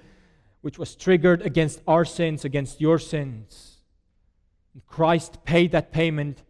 which 0.61 0.79
was 0.79 0.97
triggered 0.97 1.43
against 1.43 1.81
our 1.87 2.05
sins 2.05 2.45
against 2.45 2.81
your 2.81 2.99
sins 2.99 3.79
Christ 4.87 5.43
paid 5.45 5.73
that 5.73 5.91
payment 5.91 6.43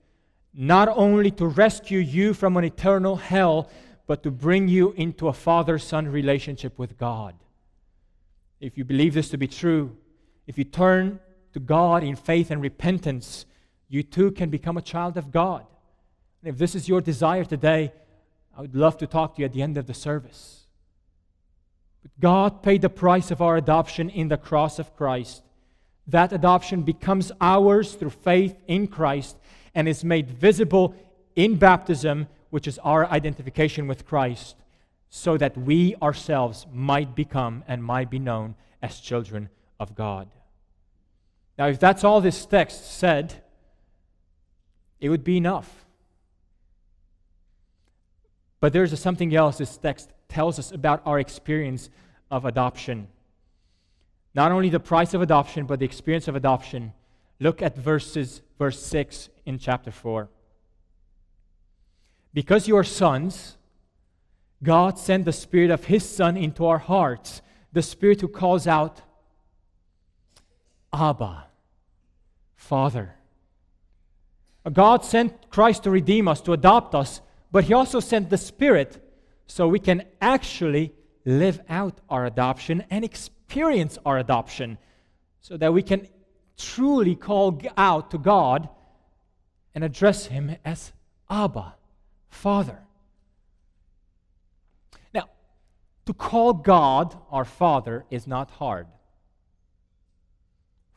not 0.59 0.89
only 0.89 1.31
to 1.31 1.47
rescue 1.47 1.99
you 1.99 2.33
from 2.33 2.57
an 2.57 2.65
eternal 2.65 3.17
hell 3.17 3.71
but 4.07 4.23
to 4.23 4.31
bring 4.31 4.69
you 4.69 4.93
into 4.93 5.29
a 5.29 5.33
father 5.33 5.79
son 5.79 6.09
relationship 6.09 6.79
with 6.79 6.97
God 6.97 7.35
if 8.61 8.79
you 8.79 8.85
believe 8.85 9.15
this 9.15 9.29
to 9.31 9.37
be 9.37 9.47
true 9.47 9.97
if 10.47 10.57
you 10.57 10.65
turn 10.65 11.21
to 11.53 11.61
God 11.61 12.03
in 12.03 12.17
faith 12.17 12.51
and 12.51 12.63
repentance 12.63 13.47
you 13.89 14.03
too 14.03 14.33
can 14.33 14.51
become 14.51 14.77
a 14.77 14.83
child 14.83 15.17
of 15.17 15.31
God. 15.31 15.65
And 16.43 16.53
if 16.53 16.59
this 16.59 16.75
is 16.75 16.89
your 16.89 17.01
desire 17.01 17.45
today, 17.45 17.93
I 18.57 18.61
would 18.61 18.75
love 18.75 18.99
to 18.99 19.07
talk 19.07 19.35
to 19.35 19.41
you 19.41 19.47
at 19.47 19.53
the 19.53 19.63
end 19.63 19.77
of 19.77 19.87
the 19.87 19.95
service. 19.95 20.67
But 22.03 22.11
God 22.21 22.63
paid 22.63 22.83
the 22.83 22.89
price 22.89 23.31
of 23.31 23.41
our 23.41 23.57
adoption 23.57 24.11
in 24.11 24.29
the 24.29 24.37
cross 24.37 24.79
of 24.79 24.97
Christ. 24.97 25.43
That 26.07 26.33
adoption 26.33 26.83
becomes 26.83 27.33
ours 27.41 27.95
through 27.95 28.11
faith 28.11 28.57
in 28.67 28.87
Christ 28.87 29.37
and 29.77 29.87
is 29.87 30.03
made 30.03 30.31
visible 30.31 30.95
in 31.37 31.57
baptism, 31.57 32.27
which 32.51 32.67
is 32.67 32.79
our 32.79 33.07
identification 33.07 33.87
with 33.87 34.07
Christ, 34.07 34.57
so 35.11 35.37
that 35.37 35.57
we 35.57 35.95
ourselves 36.03 36.67
might 36.73 37.15
become 37.15 37.63
and 37.69 37.85
might 37.85 38.11
be 38.11 38.19
known 38.19 38.57
as 38.83 38.99
children 38.99 39.51
of 39.79 39.95
God. 39.95 40.29
Now, 41.59 41.69
if 41.69 41.79
that's 41.79 42.05
all 42.05 42.21
this 42.21 42.47
text 42.47 42.91
said, 42.99 43.43
it 44.99 45.11
would 45.11 45.25
be 45.25 45.37
enough. 45.37 45.85
But 48.61 48.73
there's 48.73 48.99
something 48.99 49.37
else 49.37 49.59
this 49.59 49.77
text 49.77 50.11
tells 50.29 50.59
us 50.59 50.73
about 50.73 51.03
our 51.05 51.21
experience 51.21 51.91
of 52.31 52.47
adoption. 52.47 53.09
Not 54.35 54.53
only 54.53 54.71
the 54.71 54.81
price 54.81 55.13
of 55.13 55.21
adoption, 55.21 55.67
but 55.67 55.79
the 55.79 55.85
experience 55.85 56.29
of 56.29 56.35
adoption. 56.35 56.95
Look 57.39 57.63
at 57.63 57.77
verses 57.77 58.43
verse 58.59 58.83
6 58.85 59.29
in 59.45 59.59
chapter 59.59 59.91
4. 59.91 60.29
Because 62.33 62.69
you 62.69 62.77
are 62.77 62.85
sons, 62.85 63.57
God 64.63 64.99
sent 64.99 65.25
the 65.25 65.33
Spirit 65.33 65.71
of 65.71 65.85
His 65.85 66.09
Son 66.09 66.37
into 66.37 66.67
our 66.67 66.79
hearts, 66.79 67.43
the 67.73 67.83
Spirit 67.83 68.21
who 68.21 68.29
calls 68.29 68.67
out, 68.67 69.03
Abba, 70.93 71.47
Father. 72.55 73.15
Uh, 74.65 74.71
God 74.71 75.05
sent 75.05 75.51
Christ 75.51 75.85
to 75.85 75.91
redeem 75.91 76.27
us, 76.27 76.41
to 76.43 76.53
adopt 76.53 76.95
us, 76.95 77.21
but 77.53 77.65
He 77.65 77.75
also 77.75 78.01
sent 78.01 78.31
the 78.31 78.39
Spirit 78.39 79.03
so 79.47 79.69
we 79.69 79.79
can 79.79 80.05
actually 80.21 80.93
live 81.25 81.61
out 81.69 82.01
our 82.09 82.27
adoption 82.27 82.85
and 82.91 83.05
experience 83.05 83.99
our 84.07 84.19
adoption, 84.19 84.79
so 85.41 85.57
that 85.57 85.73
we 85.73 85.83
can 85.83 86.09
truly 86.57 87.15
call 87.15 87.61
out 87.77 88.11
to 88.11 88.19
God 88.19 88.69
and 89.75 89.85
address 89.85 90.27
Him 90.27 90.57
as 90.65 90.93
Abba, 91.29 91.75
Father. 92.29 92.79
Now, 95.13 95.29
to 96.07 96.13
call 96.13 96.55
God 96.55 97.17
our 97.31 97.45
Father 97.45 98.05
is 98.11 98.27
not 98.27 98.51
hard 98.51 98.87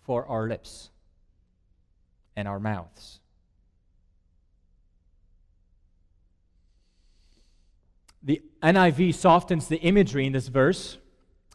for 0.03 0.25
our 0.25 0.47
lips 0.47 0.89
and 2.35 2.47
our 2.47 2.59
mouths. 2.59 3.19
The 8.23 8.41
NIV 8.61 9.15
softens 9.15 9.67
the 9.67 9.77
imagery 9.77 10.25
in 10.25 10.33
this 10.33 10.47
verse 10.47 10.97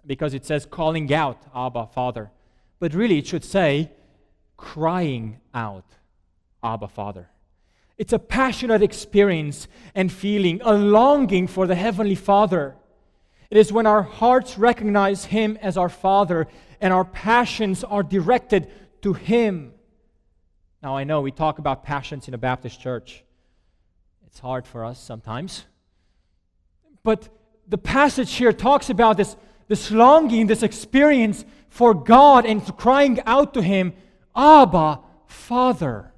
because 0.06 0.34
it 0.34 0.44
says 0.44 0.66
calling 0.66 1.12
out, 1.12 1.42
Abba, 1.54 1.86
Father. 1.86 2.30
But 2.78 2.94
really, 2.94 3.18
it 3.18 3.26
should 3.26 3.44
say 3.44 3.90
crying 4.56 5.40
out, 5.52 5.84
Abba, 6.62 6.88
Father. 6.88 7.28
It's 7.96 8.12
a 8.12 8.18
passionate 8.18 8.82
experience 8.82 9.68
and 9.94 10.12
feeling, 10.12 10.60
a 10.64 10.74
longing 10.74 11.46
for 11.46 11.66
the 11.66 11.74
Heavenly 11.74 12.16
Father. 12.16 12.74
It 13.50 13.56
is 13.56 13.72
when 13.72 13.86
our 13.86 14.02
hearts 14.02 14.58
recognize 14.58 15.26
Him 15.26 15.56
as 15.62 15.76
our 15.76 15.88
Father 15.88 16.48
and 16.80 16.92
our 16.92 17.04
passions 17.04 17.84
are 17.84 18.02
directed 18.02 18.70
to 19.02 19.12
Him. 19.12 19.72
Now, 20.82 20.96
I 20.96 21.04
know 21.04 21.20
we 21.20 21.30
talk 21.30 21.58
about 21.58 21.84
passions 21.84 22.26
in 22.26 22.34
a 22.34 22.38
Baptist 22.38 22.80
church. 22.80 23.22
It's 24.26 24.40
hard 24.40 24.66
for 24.66 24.84
us 24.84 24.98
sometimes. 25.00 25.64
But 27.04 27.28
the 27.68 27.78
passage 27.78 28.34
here 28.34 28.52
talks 28.52 28.90
about 28.90 29.16
this, 29.16 29.36
this 29.68 29.90
longing, 29.90 30.46
this 30.46 30.62
experience 30.62 31.44
for 31.68 31.94
God 31.94 32.46
and 32.46 32.64
crying 32.76 33.20
out 33.26 33.54
to 33.54 33.62
Him, 33.62 33.92
Abba, 34.36 35.00
Father. 35.26 36.12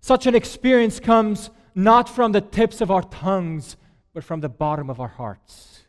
Such 0.00 0.26
an 0.26 0.34
experience 0.34 1.00
comes 1.00 1.50
not 1.74 2.08
from 2.08 2.32
the 2.32 2.40
tips 2.40 2.80
of 2.80 2.90
our 2.90 3.02
tongues, 3.02 3.76
but 4.12 4.24
from 4.24 4.40
the 4.40 4.48
bottom 4.48 4.90
of 4.90 5.00
our 5.00 5.08
hearts. 5.08 5.84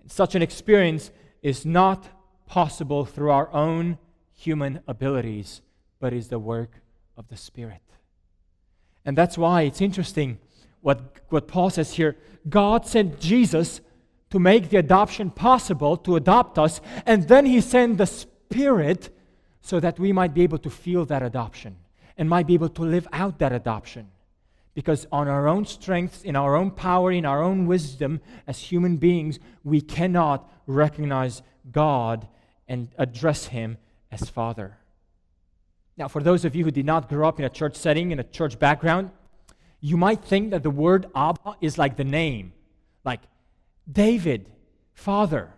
And 0.00 0.10
such 0.10 0.34
an 0.34 0.42
experience 0.42 1.10
is 1.42 1.64
not 1.64 2.08
possible 2.46 3.04
through 3.04 3.30
our 3.30 3.52
own 3.52 3.98
human 4.32 4.80
abilities, 4.88 5.62
but 6.00 6.12
is 6.12 6.28
the 6.28 6.38
work 6.38 6.80
of 7.16 7.28
the 7.28 7.36
Spirit. 7.36 7.82
And 9.04 9.16
that's 9.16 9.38
why 9.38 9.62
it's 9.62 9.80
interesting 9.80 10.38
what, 10.84 11.00
what 11.30 11.48
Paul 11.48 11.70
says 11.70 11.94
here 11.94 12.14
God 12.46 12.86
sent 12.86 13.18
Jesus 13.18 13.80
to 14.28 14.38
make 14.38 14.68
the 14.68 14.76
adoption 14.76 15.30
possible, 15.30 15.96
to 15.96 16.16
adopt 16.16 16.58
us, 16.58 16.82
and 17.06 17.26
then 17.26 17.46
he 17.46 17.62
sent 17.62 17.96
the 17.96 18.06
Spirit 18.06 19.08
so 19.62 19.80
that 19.80 19.98
we 19.98 20.12
might 20.12 20.34
be 20.34 20.42
able 20.42 20.58
to 20.58 20.68
feel 20.68 21.06
that 21.06 21.22
adoption 21.22 21.76
and 22.18 22.28
might 22.28 22.46
be 22.46 22.52
able 22.52 22.68
to 22.68 22.82
live 22.82 23.08
out 23.12 23.38
that 23.38 23.52
adoption. 23.52 24.10
Because 24.74 25.06
on 25.10 25.26
our 25.26 25.48
own 25.48 25.64
strengths, 25.64 26.22
in 26.22 26.36
our 26.36 26.54
own 26.54 26.70
power, 26.70 27.10
in 27.10 27.24
our 27.24 27.42
own 27.42 27.66
wisdom, 27.66 28.20
as 28.46 28.58
human 28.58 28.98
beings, 28.98 29.38
we 29.62 29.80
cannot 29.80 30.50
recognize 30.66 31.40
God 31.72 32.28
and 32.68 32.88
address 32.98 33.46
Him 33.46 33.78
as 34.12 34.28
Father. 34.28 34.76
Now, 35.96 36.08
for 36.08 36.22
those 36.22 36.44
of 36.44 36.54
you 36.54 36.64
who 36.64 36.70
did 36.70 36.84
not 36.84 37.08
grow 37.08 37.26
up 37.26 37.38
in 37.38 37.46
a 37.46 37.50
church 37.50 37.76
setting, 37.76 38.10
in 38.10 38.18
a 38.18 38.24
church 38.24 38.58
background, 38.58 39.10
you 39.84 39.98
might 39.98 40.24
think 40.24 40.52
that 40.52 40.62
the 40.62 40.70
word 40.70 41.04
Abba 41.14 41.56
is 41.60 41.76
like 41.76 41.96
the 41.98 42.04
name, 42.04 42.54
like 43.04 43.20
David, 43.92 44.48
Father. 44.94 45.52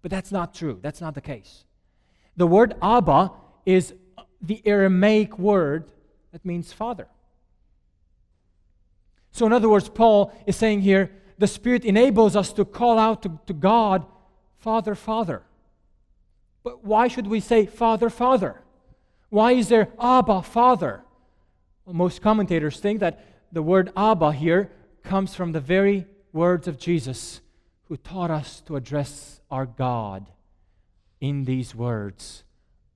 But 0.00 0.10
that's 0.10 0.32
not 0.32 0.54
true. 0.54 0.78
That's 0.80 1.02
not 1.02 1.14
the 1.14 1.20
case. 1.20 1.66
The 2.34 2.46
word 2.46 2.76
Abba 2.80 3.30
is 3.66 3.92
the 4.40 4.62
Aramaic 4.64 5.38
word 5.38 5.84
that 6.32 6.46
means 6.46 6.72
father. 6.72 7.08
So, 9.32 9.44
in 9.44 9.52
other 9.52 9.68
words, 9.68 9.90
Paul 9.90 10.32
is 10.46 10.56
saying 10.56 10.80
here 10.80 11.10
the 11.36 11.46
Spirit 11.46 11.84
enables 11.84 12.36
us 12.36 12.54
to 12.54 12.64
call 12.64 12.98
out 12.98 13.22
to, 13.24 13.38
to 13.48 13.52
God, 13.52 14.06
Father, 14.56 14.94
Father. 14.94 15.42
But 16.62 16.86
why 16.86 17.06
should 17.06 17.26
we 17.26 17.40
say 17.40 17.66
Father, 17.66 18.08
Father? 18.08 18.62
Why 19.28 19.52
is 19.52 19.68
there 19.68 19.88
Abba, 20.00 20.40
Father? 20.40 21.02
Well, 21.84 21.94
most 21.94 22.22
commentators 22.22 22.80
think 22.80 23.00
that 23.00 23.22
the 23.52 23.62
word 23.62 23.92
Abba 23.96 24.32
here 24.32 24.70
comes 25.02 25.34
from 25.34 25.52
the 25.52 25.60
very 25.60 26.06
words 26.32 26.68
of 26.68 26.78
Jesus, 26.78 27.40
who 27.84 27.96
taught 27.96 28.30
us 28.30 28.60
to 28.66 28.76
address 28.76 29.40
our 29.50 29.66
God 29.66 30.26
in 31.20 31.44
these 31.44 31.74
words 31.74 32.44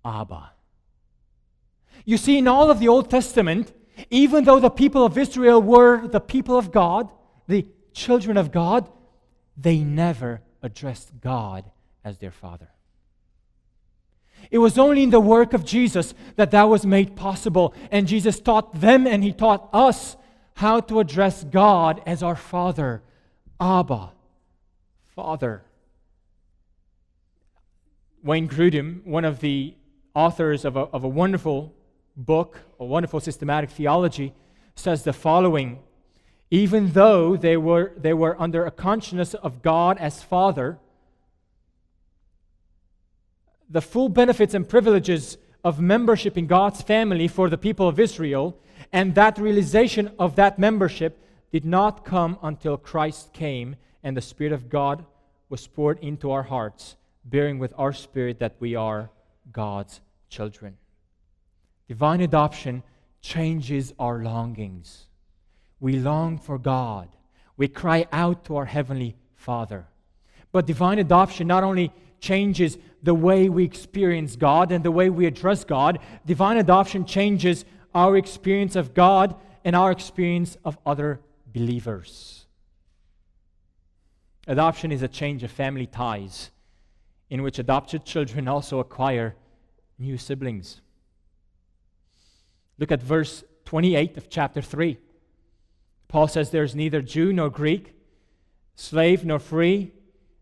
Abba. 0.05 0.53
You 2.05 2.17
see, 2.17 2.39
in 2.39 2.49
all 2.49 2.71
of 2.71 2.81
the 2.81 2.89
Old 2.89 3.11
Testament, 3.11 3.73
even 4.11 4.45
though 4.45 4.61
the 4.61 4.71
people 4.71 5.05
of 5.05 5.17
Israel 5.17 5.63
were 5.63 6.07
the 6.07 6.21
people 6.21 6.59
of 6.59 6.73
God, 6.73 7.09
the 7.47 7.67
children 7.93 8.37
of 8.37 8.51
God, 8.51 8.91
they 9.57 9.79
never 9.79 10.41
addressed 10.63 11.21
God 11.21 11.71
as 12.05 12.19
their 12.19 12.31
Father. 12.31 12.69
It 14.51 14.59
was 14.59 14.79
only 14.79 15.05
in 15.05 15.11
the 15.11 15.21
work 15.21 15.53
of 15.53 15.65
Jesus 15.65 16.15
that 16.37 16.51
that 16.51 16.65
was 16.65 16.85
made 16.85 17.17
possible. 17.17 17.75
And 17.91 18.09
Jesus 18.09 18.41
taught 18.41 18.81
them 18.81 19.07
and 19.07 19.23
He 19.23 19.33
taught 19.33 19.69
us 19.73 20.17
how 20.55 20.81
to 20.81 21.01
address 21.01 21.45
God 21.45 22.03
as 22.07 22.23
our 22.23 22.37
Father, 22.37 23.03
Abba, 23.61 24.13
Father. 25.15 25.63
Wayne 28.23 28.49
Grudem, 28.49 29.05
one 29.05 29.25
of 29.25 29.41
the 29.41 29.75
authors 30.15 30.65
of 30.65 30.77
a, 30.77 30.81
of 30.81 31.05
a 31.05 31.09
wonderful 31.09 31.75
book, 32.17 32.61
a 32.79 32.85
wonderful 32.85 33.21
systematic 33.21 33.71
theology, 33.71 34.33
says 34.75 35.03
the 35.03 35.13
following 35.13 35.81
Even 36.51 36.93
though 36.93 37.37
they 37.37 37.57
were, 37.57 37.93
they 37.97 38.13
were 38.13 38.41
under 38.41 38.65
a 38.65 38.71
consciousness 38.71 39.35
of 39.35 39.63
God 39.63 39.99
as 39.99 40.23
Father, 40.23 40.79
the 43.69 43.83
full 43.83 44.09
benefits 44.09 44.55
and 44.55 44.69
privileges 44.69 45.39
of 45.65 45.81
membership 45.81 46.37
in 46.37 46.47
God's 46.47 46.83
family 46.83 47.27
for 47.27 47.49
the 47.49 47.59
people 47.59 47.89
of 47.89 47.99
Israel 47.99 48.59
and 48.93 49.15
that 49.15 49.39
realization 49.39 50.13
of 50.19 50.37
that 50.37 50.59
membership 50.59 51.19
did 51.51 51.65
not 51.65 52.05
come 52.05 52.39
until 52.43 52.77
Christ 52.77 53.33
came 53.33 53.77
and 54.03 54.17
the 54.17 54.21
Spirit 54.21 54.53
of 54.53 54.69
God 54.69 55.05
was 55.49 55.67
poured 55.67 55.99
into 56.01 56.31
our 56.31 56.43
hearts, 56.43 56.97
bearing 57.25 57.59
with 57.59 57.73
our 57.77 57.93
spirit 57.93 58.39
that 58.39 58.57
we 58.59 58.75
are 58.75 59.11
God's 59.53 60.01
children. 60.29 60.77
Divine 61.89 62.21
adoption 62.21 62.83
changes 63.21 63.93
our 63.99 64.23
longings. 64.23 65.07
We 65.79 65.99
long 65.99 66.39
for 66.39 66.59
God. 66.59 67.09
We 67.57 67.69
cry 67.69 68.07
out 68.13 68.45
to 68.47 68.57
our 68.57 68.65
Heavenly 68.65 69.17
Father. 69.35 69.87
But 70.53 70.67
divine 70.67 70.99
adoption 70.99 71.47
not 71.47 71.65
only 71.65 71.93
changes 72.21 72.79
the 73.03 73.15
way 73.15 73.49
we 73.49 73.65
experience 73.65 74.37
God 74.37 74.73
and 74.73 74.85
the 74.85 74.91
way 74.91 75.11
we 75.11 75.27
address 75.27 75.65
God, 75.65 75.99
divine 76.25 76.57
adoption 76.57 77.05
changes 77.05 77.65
our 77.95 78.17
experience 78.17 78.77
of 78.77 78.95
God 78.95 79.35
and 79.65 79.77
our 79.77 79.91
experience 79.91 80.57
of 80.65 80.79
other 80.85 81.21
believers. 81.47 82.47
Adoption 84.47 84.91
is 84.91 85.03
a 85.03 85.09
change 85.09 85.43
of 85.43 85.51
family 85.51 85.87
ties 85.87 86.51
in 87.31 87.43
which 87.43 87.59
adopted 87.59 88.05
children 88.05 88.49
also 88.49 88.79
acquire 88.79 89.35
new 89.99 90.19
siblings. 90.19 90.81
Look 92.79 92.91
at 92.91 93.03
verse 93.03 93.45
28 93.65 94.17
of 94.17 94.29
chapter 94.29 94.61
3. 94.61 94.99
Paul 96.09 96.29
says 96.29 96.51
there's 96.51 96.75
neither 96.75 97.01
Jew 97.01 97.33
nor 97.33 97.49
Greek, 97.49 97.95
slave 98.75 99.25
nor 99.25 99.39
free, 99.39 99.93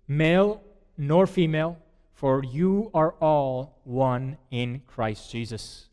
male 0.08 0.62
nor 0.96 1.26
female, 1.26 1.78
for 2.12 2.42
you 2.42 2.90
are 2.92 3.12
all 3.20 3.78
one 3.84 4.38
in 4.50 4.82
Christ 4.86 5.30
Jesus. 5.30 5.89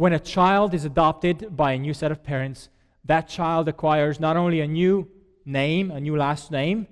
When 0.00 0.14
a 0.14 0.18
child 0.18 0.72
is 0.72 0.86
adopted 0.86 1.54
by 1.54 1.72
a 1.72 1.78
new 1.78 1.92
set 1.92 2.10
of 2.10 2.24
parents, 2.24 2.70
that 3.04 3.28
child 3.28 3.68
acquires 3.68 4.18
not 4.18 4.34
only 4.34 4.62
a 4.62 4.66
new 4.66 5.06
name, 5.44 5.90
a 5.90 6.00
new 6.00 6.16
last 6.16 6.50
name, 6.50 6.86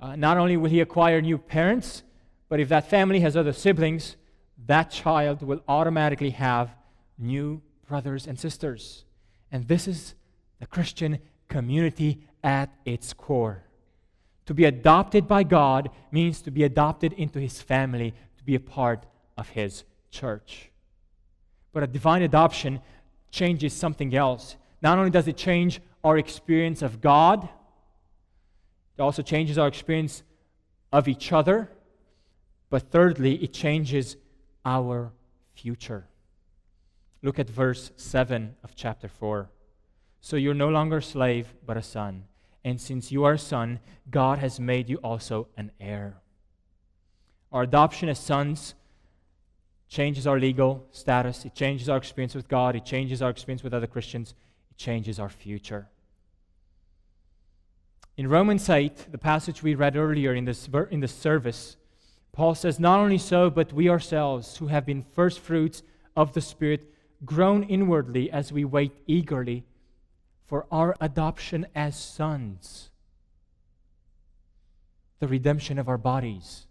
uh, 0.00 0.16
not 0.16 0.38
only 0.38 0.56
will 0.56 0.70
he 0.70 0.80
acquire 0.80 1.20
new 1.20 1.36
parents, 1.36 2.02
but 2.48 2.58
if 2.58 2.70
that 2.70 2.88
family 2.88 3.20
has 3.20 3.36
other 3.36 3.52
siblings, 3.52 4.16
that 4.66 4.90
child 4.90 5.42
will 5.42 5.60
automatically 5.68 6.30
have 6.30 6.70
new 7.18 7.60
brothers 7.86 8.26
and 8.26 8.40
sisters. 8.40 9.04
And 9.52 9.68
this 9.68 9.86
is 9.86 10.14
the 10.60 10.66
Christian 10.66 11.18
community 11.48 12.26
at 12.42 12.70
its 12.86 13.12
core. 13.12 13.64
To 14.46 14.54
be 14.54 14.64
adopted 14.64 15.28
by 15.28 15.42
God 15.42 15.90
means 16.10 16.40
to 16.40 16.50
be 16.50 16.64
adopted 16.64 17.12
into 17.12 17.38
His 17.38 17.60
family, 17.60 18.14
to 18.38 18.44
be 18.44 18.54
a 18.54 18.60
part 18.60 19.04
of 19.36 19.50
His 19.50 19.84
church. 20.10 20.69
But 21.72 21.82
a 21.82 21.86
divine 21.86 22.22
adoption 22.22 22.80
changes 23.30 23.72
something 23.72 24.14
else. 24.14 24.56
Not 24.82 24.98
only 24.98 25.10
does 25.10 25.28
it 25.28 25.36
change 25.36 25.80
our 26.02 26.18
experience 26.18 26.82
of 26.82 27.00
God, 27.00 27.48
it 28.96 29.02
also 29.02 29.22
changes 29.22 29.58
our 29.58 29.68
experience 29.68 30.22
of 30.92 31.08
each 31.08 31.32
other. 31.32 31.70
But 32.70 32.90
thirdly, 32.90 33.34
it 33.42 33.52
changes 33.52 34.16
our 34.64 35.12
future. 35.54 36.06
Look 37.22 37.38
at 37.38 37.48
verse 37.48 37.92
7 37.96 38.56
of 38.64 38.74
chapter 38.74 39.08
4. 39.08 39.50
So 40.20 40.36
you're 40.36 40.54
no 40.54 40.68
longer 40.68 40.98
a 40.98 41.02
slave, 41.02 41.54
but 41.66 41.76
a 41.76 41.82
son. 41.82 42.24
And 42.64 42.80
since 42.80 43.10
you 43.10 43.24
are 43.24 43.34
a 43.34 43.38
son, 43.38 43.80
God 44.10 44.38
has 44.38 44.60
made 44.60 44.88
you 44.88 44.96
also 44.98 45.48
an 45.56 45.70
heir. 45.80 46.18
Our 47.52 47.62
adoption 47.62 48.08
as 48.08 48.18
sons 48.18 48.74
changes 49.90 50.26
our 50.26 50.38
legal 50.38 50.86
status, 50.92 51.44
it 51.44 51.54
changes 51.54 51.88
our 51.88 51.98
experience 51.98 52.34
with 52.34 52.48
God, 52.48 52.76
it 52.76 52.84
changes 52.84 53.20
our 53.20 53.28
experience 53.28 53.64
with 53.64 53.74
other 53.74 53.88
Christians, 53.88 54.34
it 54.70 54.76
changes 54.76 55.18
our 55.18 55.28
future. 55.28 55.88
In 58.16 58.28
Romans 58.28 58.68
8, 58.68 59.08
the 59.10 59.18
passage 59.18 59.62
we 59.62 59.74
read 59.74 59.96
earlier 59.96 60.32
in 60.32 60.44
this, 60.44 60.68
in 60.90 61.00
this 61.00 61.14
service, 61.14 61.76
Paul 62.32 62.54
says, 62.54 62.78
Not 62.78 63.00
only 63.00 63.18
so, 63.18 63.50
but 63.50 63.72
we 63.72 63.88
ourselves, 63.88 64.58
who 64.58 64.68
have 64.68 64.86
been 64.86 65.02
first 65.02 65.40
fruits 65.40 65.82
of 66.14 66.34
the 66.34 66.40
Spirit, 66.40 66.94
groan 67.24 67.64
inwardly 67.64 68.30
as 68.30 68.52
we 68.52 68.64
wait 68.64 68.92
eagerly 69.06 69.64
for 70.46 70.66
our 70.70 70.94
adoption 71.00 71.66
as 71.74 71.98
sons, 71.98 72.90
the 75.18 75.28
redemption 75.28 75.78
of 75.78 75.88
our 75.88 75.98
bodies. 75.98 76.66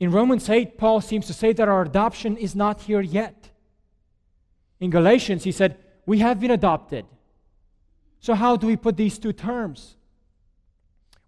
In 0.00 0.10
Romans 0.10 0.48
8, 0.48 0.78
Paul 0.78 1.02
seems 1.02 1.26
to 1.26 1.34
say 1.34 1.52
that 1.52 1.68
our 1.68 1.82
adoption 1.82 2.38
is 2.38 2.56
not 2.56 2.80
here 2.82 3.02
yet. 3.02 3.50
In 4.80 4.88
Galatians, 4.88 5.44
he 5.44 5.52
said, 5.52 5.76
We 6.06 6.20
have 6.20 6.40
been 6.40 6.50
adopted. 6.50 7.04
So, 8.18 8.34
how 8.34 8.56
do 8.56 8.66
we 8.66 8.76
put 8.76 8.96
these 8.96 9.18
two 9.18 9.34
terms? 9.34 9.96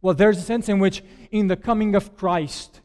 Well, 0.01 0.15
there's 0.15 0.39
a 0.39 0.43
sense 0.43 0.71
in 0.71 0.79
which, 0.79 1.05
in 1.31 1.49
the 1.49 1.57
coming 1.57 1.95
of 1.95 2.17
Christ, 2.17 2.81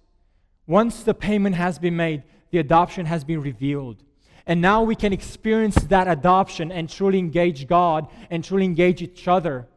once 0.67 1.03
the 1.03 1.13
payment 1.13 1.55
has 1.55 1.79
been 1.79 1.95
made, 1.95 2.23
the 2.51 2.59
adoption 2.59 3.05
has 3.05 3.23
been 3.23 3.41
revealed. 3.41 4.03
And 4.45 4.61
now 4.61 4.83
we 4.83 4.95
can 4.95 5.13
experience 5.13 5.75
that 5.75 6.07
adoption 6.07 6.71
and 6.71 6.89
truly 6.89 7.19
engage 7.19 7.67
God 7.67 8.07
and 8.29 8.43
truly 8.43 8.65
engage 8.65 9.01
each 9.01 9.27
other. 9.27 9.67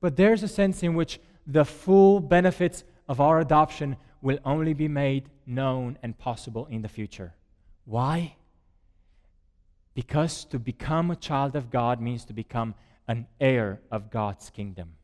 But 0.00 0.16
there's 0.16 0.42
a 0.42 0.48
sense 0.48 0.82
in 0.82 0.94
which 0.94 1.18
the 1.46 1.64
full 1.64 2.20
benefits 2.20 2.84
of 3.08 3.20
our 3.20 3.40
adoption 3.40 3.96
will 4.22 4.38
only 4.44 4.74
be 4.74 4.88
made 4.88 5.28
known 5.46 5.98
and 6.02 6.18
possible 6.18 6.66
in 6.66 6.82
the 6.82 6.88
future. 6.88 7.34
Why? 7.84 8.36
Because 9.94 10.44
to 10.46 10.58
become 10.58 11.10
a 11.10 11.16
child 11.16 11.56
of 11.56 11.70
God 11.70 12.00
means 12.00 12.24
to 12.26 12.32
become 12.32 12.74
an 13.08 13.26
heir 13.40 13.80
of 13.90 14.10
God's 14.10 14.50
kingdom, 14.50 14.94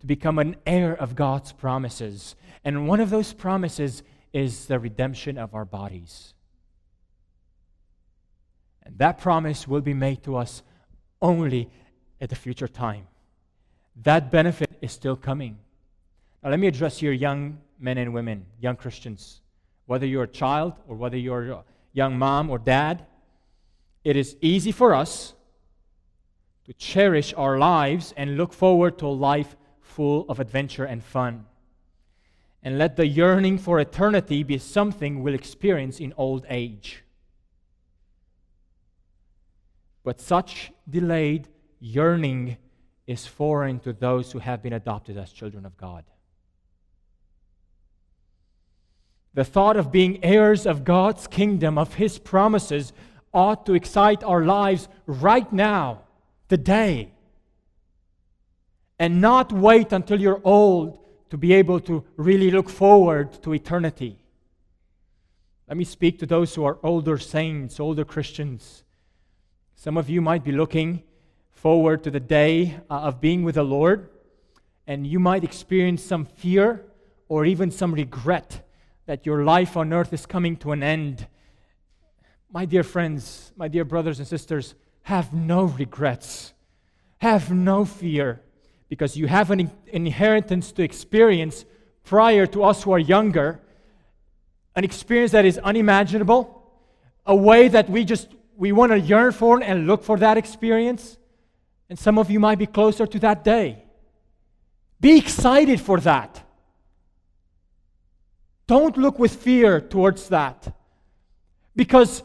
to 0.00 0.06
become 0.06 0.38
an 0.38 0.56
heir 0.66 0.94
of 0.94 1.14
God's 1.14 1.52
promises. 1.52 2.34
And 2.64 2.88
one 2.88 3.00
of 3.00 3.10
those 3.10 3.32
promises 3.32 4.02
is 4.32 4.66
the 4.66 4.78
redemption 4.78 5.36
of 5.38 5.54
our 5.54 5.64
bodies. 5.64 6.34
And 8.82 8.98
that 8.98 9.18
promise 9.18 9.68
will 9.68 9.82
be 9.82 9.94
made 9.94 10.22
to 10.24 10.36
us 10.36 10.62
only 11.20 11.70
at 12.20 12.32
a 12.32 12.36
future 12.36 12.68
time. 12.68 13.06
That 14.02 14.30
benefit 14.30 14.70
is 14.80 14.92
still 14.92 15.16
coming. 15.16 15.58
Now, 16.42 16.50
let 16.50 16.58
me 16.58 16.66
address 16.66 17.02
your 17.02 17.12
young 17.12 17.58
men 17.80 17.98
and 17.98 18.12
women, 18.12 18.46
young 18.60 18.76
Christians, 18.76 19.40
whether 19.86 20.06
you're 20.06 20.24
a 20.24 20.28
child 20.28 20.74
or 20.86 20.96
whether 20.96 21.16
you're 21.16 21.50
a 21.50 21.64
young 21.92 22.18
mom 22.18 22.50
or 22.50 22.58
dad. 22.58 23.06
It 24.04 24.16
is 24.16 24.36
easy 24.40 24.70
for 24.70 24.94
us 24.94 25.34
to 26.66 26.72
cherish 26.74 27.34
our 27.36 27.58
lives 27.58 28.14
and 28.16 28.36
look 28.36 28.52
forward 28.52 28.98
to 28.98 29.06
a 29.06 29.08
life 29.08 29.56
full 29.80 30.24
of 30.28 30.38
adventure 30.38 30.84
and 30.84 31.02
fun. 31.02 31.46
And 32.62 32.78
let 32.78 32.96
the 32.96 33.06
yearning 33.06 33.58
for 33.58 33.80
eternity 33.80 34.42
be 34.42 34.58
something 34.58 35.22
we'll 35.22 35.34
experience 35.34 35.98
in 35.98 36.12
old 36.16 36.44
age. 36.48 37.02
But 40.04 40.20
such 40.20 40.70
delayed 40.88 41.48
yearning 41.80 42.58
is 43.06 43.26
foreign 43.26 43.80
to 43.80 43.92
those 43.92 44.30
who 44.30 44.38
have 44.38 44.62
been 44.62 44.74
adopted 44.74 45.16
as 45.16 45.32
children 45.32 45.66
of 45.66 45.76
God. 45.76 46.04
The 49.34 49.44
thought 49.44 49.76
of 49.76 49.92
being 49.92 50.24
heirs 50.24 50.66
of 50.66 50.84
God's 50.84 51.26
kingdom, 51.26 51.78
of 51.78 51.94
His 51.94 52.18
promises, 52.18 52.92
ought 53.32 53.64
to 53.66 53.74
excite 53.74 54.24
our 54.24 54.44
lives 54.44 54.88
right 55.06 55.50
now, 55.52 56.02
today, 56.48 57.12
and 58.98 59.20
not 59.20 59.52
wait 59.52 59.92
until 59.92 60.20
you're 60.20 60.40
old 60.44 60.98
to 61.30 61.36
be 61.36 61.52
able 61.52 61.78
to 61.80 62.04
really 62.16 62.50
look 62.50 62.68
forward 62.68 63.40
to 63.42 63.54
eternity. 63.54 64.18
Let 65.68 65.76
me 65.76 65.84
speak 65.84 66.18
to 66.18 66.26
those 66.26 66.54
who 66.54 66.64
are 66.64 66.78
older 66.82 67.16
saints, 67.16 67.78
older 67.78 68.04
Christians. 68.04 68.82
Some 69.76 69.96
of 69.96 70.10
you 70.10 70.20
might 70.20 70.42
be 70.42 70.50
looking 70.50 71.04
forward 71.52 72.02
to 72.02 72.10
the 72.10 72.20
day 72.20 72.76
uh, 72.90 72.94
of 72.94 73.20
being 73.20 73.44
with 73.44 73.54
the 73.54 73.62
Lord, 73.62 74.10
and 74.88 75.06
you 75.06 75.20
might 75.20 75.44
experience 75.44 76.02
some 76.02 76.24
fear 76.24 76.84
or 77.28 77.44
even 77.44 77.70
some 77.70 77.94
regret 77.94 78.66
that 79.10 79.26
your 79.26 79.42
life 79.42 79.76
on 79.76 79.92
earth 79.92 80.12
is 80.12 80.24
coming 80.24 80.56
to 80.56 80.70
an 80.70 80.84
end. 80.84 81.26
My 82.48 82.64
dear 82.64 82.84
friends, 82.84 83.50
my 83.56 83.66
dear 83.66 83.84
brothers 83.84 84.20
and 84.20 84.28
sisters, 84.28 84.76
have 85.02 85.34
no 85.34 85.64
regrets, 85.64 86.52
have 87.18 87.50
no 87.50 87.84
fear, 87.84 88.40
because 88.88 89.16
you 89.16 89.26
have 89.26 89.50
an 89.50 89.68
inheritance 89.88 90.70
to 90.70 90.84
experience 90.84 91.64
prior 92.04 92.46
to 92.46 92.62
us 92.62 92.84
who 92.84 92.92
are 92.92 93.00
younger, 93.00 93.58
an 94.76 94.84
experience 94.84 95.32
that 95.32 95.44
is 95.44 95.58
unimaginable, 95.58 96.62
a 97.26 97.34
way 97.34 97.66
that 97.66 97.90
we 97.90 98.04
just 98.04 98.28
we 98.56 98.70
want 98.70 98.92
to 98.92 99.00
yearn 99.00 99.32
for 99.32 99.60
and 99.60 99.88
look 99.88 100.04
for 100.04 100.18
that 100.18 100.36
experience. 100.36 101.18
And 101.88 101.98
some 101.98 102.16
of 102.16 102.30
you 102.30 102.38
might 102.38 102.60
be 102.60 102.66
closer 102.66 103.08
to 103.08 103.18
that 103.18 103.42
day. 103.42 103.82
Be 105.00 105.18
excited 105.18 105.80
for 105.80 105.98
that. 105.98 106.44
Don't 108.70 108.96
look 108.96 109.18
with 109.18 109.34
fear 109.34 109.80
towards 109.80 110.28
that. 110.28 110.72
Because 111.74 112.22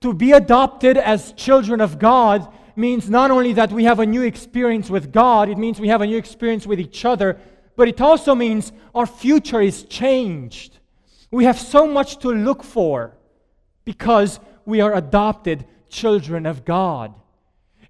to 0.00 0.14
be 0.14 0.32
adopted 0.32 0.96
as 0.96 1.34
children 1.34 1.82
of 1.82 1.98
God 1.98 2.50
means 2.74 3.10
not 3.10 3.30
only 3.30 3.52
that 3.52 3.70
we 3.70 3.84
have 3.84 4.00
a 4.00 4.06
new 4.06 4.22
experience 4.22 4.88
with 4.88 5.12
God, 5.12 5.50
it 5.50 5.58
means 5.58 5.78
we 5.78 5.88
have 5.88 6.00
a 6.00 6.06
new 6.06 6.16
experience 6.16 6.66
with 6.66 6.80
each 6.80 7.04
other, 7.04 7.38
but 7.76 7.86
it 7.86 8.00
also 8.00 8.34
means 8.34 8.72
our 8.94 9.04
future 9.04 9.60
is 9.60 9.82
changed. 9.82 10.78
We 11.30 11.44
have 11.44 11.60
so 11.60 11.86
much 11.86 12.16
to 12.20 12.30
look 12.30 12.62
for 12.64 13.18
because 13.84 14.40
we 14.64 14.80
are 14.80 14.94
adopted 14.94 15.66
children 15.90 16.46
of 16.46 16.64
God. 16.64 17.12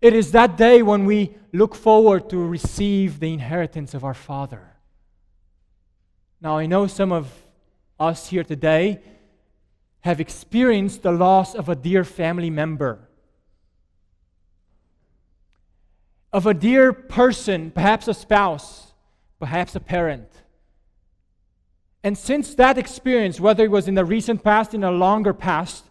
It 0.01 0.15
is 0.15 0.33
that 0.33 0.57
day 0.57 0.83
when 0.83 1.05
we 1.05 1.37
look 1.53 1.77
forward 1.77 2.29
to 2.31 2.39
receive 2.39 3.21
the 3.21 3.33
inheritance 3.33 3.95
of 3.95 4.03
our 4.03 4.15
Father. 4.15 4.73
Now, 6.41 6.59
I 6.59 6.67
know 6.67 6.89
some 6.89 7.13
of 7.13 7.44
us 7.99 8.29
here 8.29 8.45
today 8.45 9.01
have 10.01 10.21
experienced 10.21 11.03
the 11.03 11.13
loss 11.13 11.55
of 11.55 11.69
a 11.69 11.75
dear 11.75 12.05
family 12.05 12.51
member, 12.51 13.09
of 16.33 16.47
a 16.47 16.55
dear 16.55 16.93
person, 16.93 17.71
perhaps 17.71 18.07
a 18.09 18.15
spouse, 18.15 18.93
perhaps 19.39 19.75
a 19.75 19.81
parent. 19.81 20.29
And 22.03 22.19
since 22.19 22.55
that 22.57 22.77
experience, 22.77 23.41
whether 23.41 23.65
it 23.65 23.71
was 23.71 23.89
in 23.89 23.95
the 23.95 24.05
recent 24.05 24.45
past, 24.45 24.75
in 24.75 24.85
a 24.85 24.91
longer 24.91 25.33
past, 25.33 25.85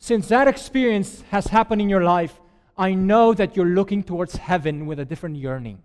since 0.00 0.26
that 0.28 0.48
experience 0.48 1.22
has 1.30 1.46
happened 1.46 1.80
in 1.80 1.88
your 1.88 2.02
life, 2.02 2.40
I 2.76 2.94
know 2.94 3.34
that 3.34 3.54
you're 3.54 3.66
looking 3.66 4.02
towards 4.02 4.34
heaven 4.36 4.86
with 4.86 4.98
a 4.98 5.04
different 5.04 5.36
yearning. 5.36 5.82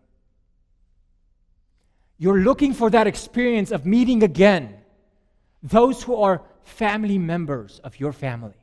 You're 2.18 2.40
looking 2.40 2.74
for 2.74 2.90
that 2.90 3.06
experience 3.06 3.72
of 3.72 3.86
meeting 3.86 4.24
again 4.24 4.78
those 5.66 6.04
who 6.04 6.16
are 6.16 6.44
family 6.64 7.18
members 7.18 7.80
of 7.84 8.00
your 8.00 8.14
family. 8.14 8.54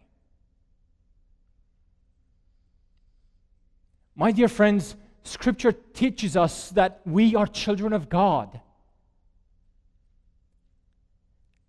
My 4.15 4.31
dear 4.31 4.47
friends, 4.47 4.95
Scripture 5.25 5.73
teaches 5.73 6.37
us 6.37 6.71
that 6.71 7.01
we 7.05 7.35
are 7.35 7.47
children 7.47 7.93
of 7.93 8.09
God. 8.09 8.61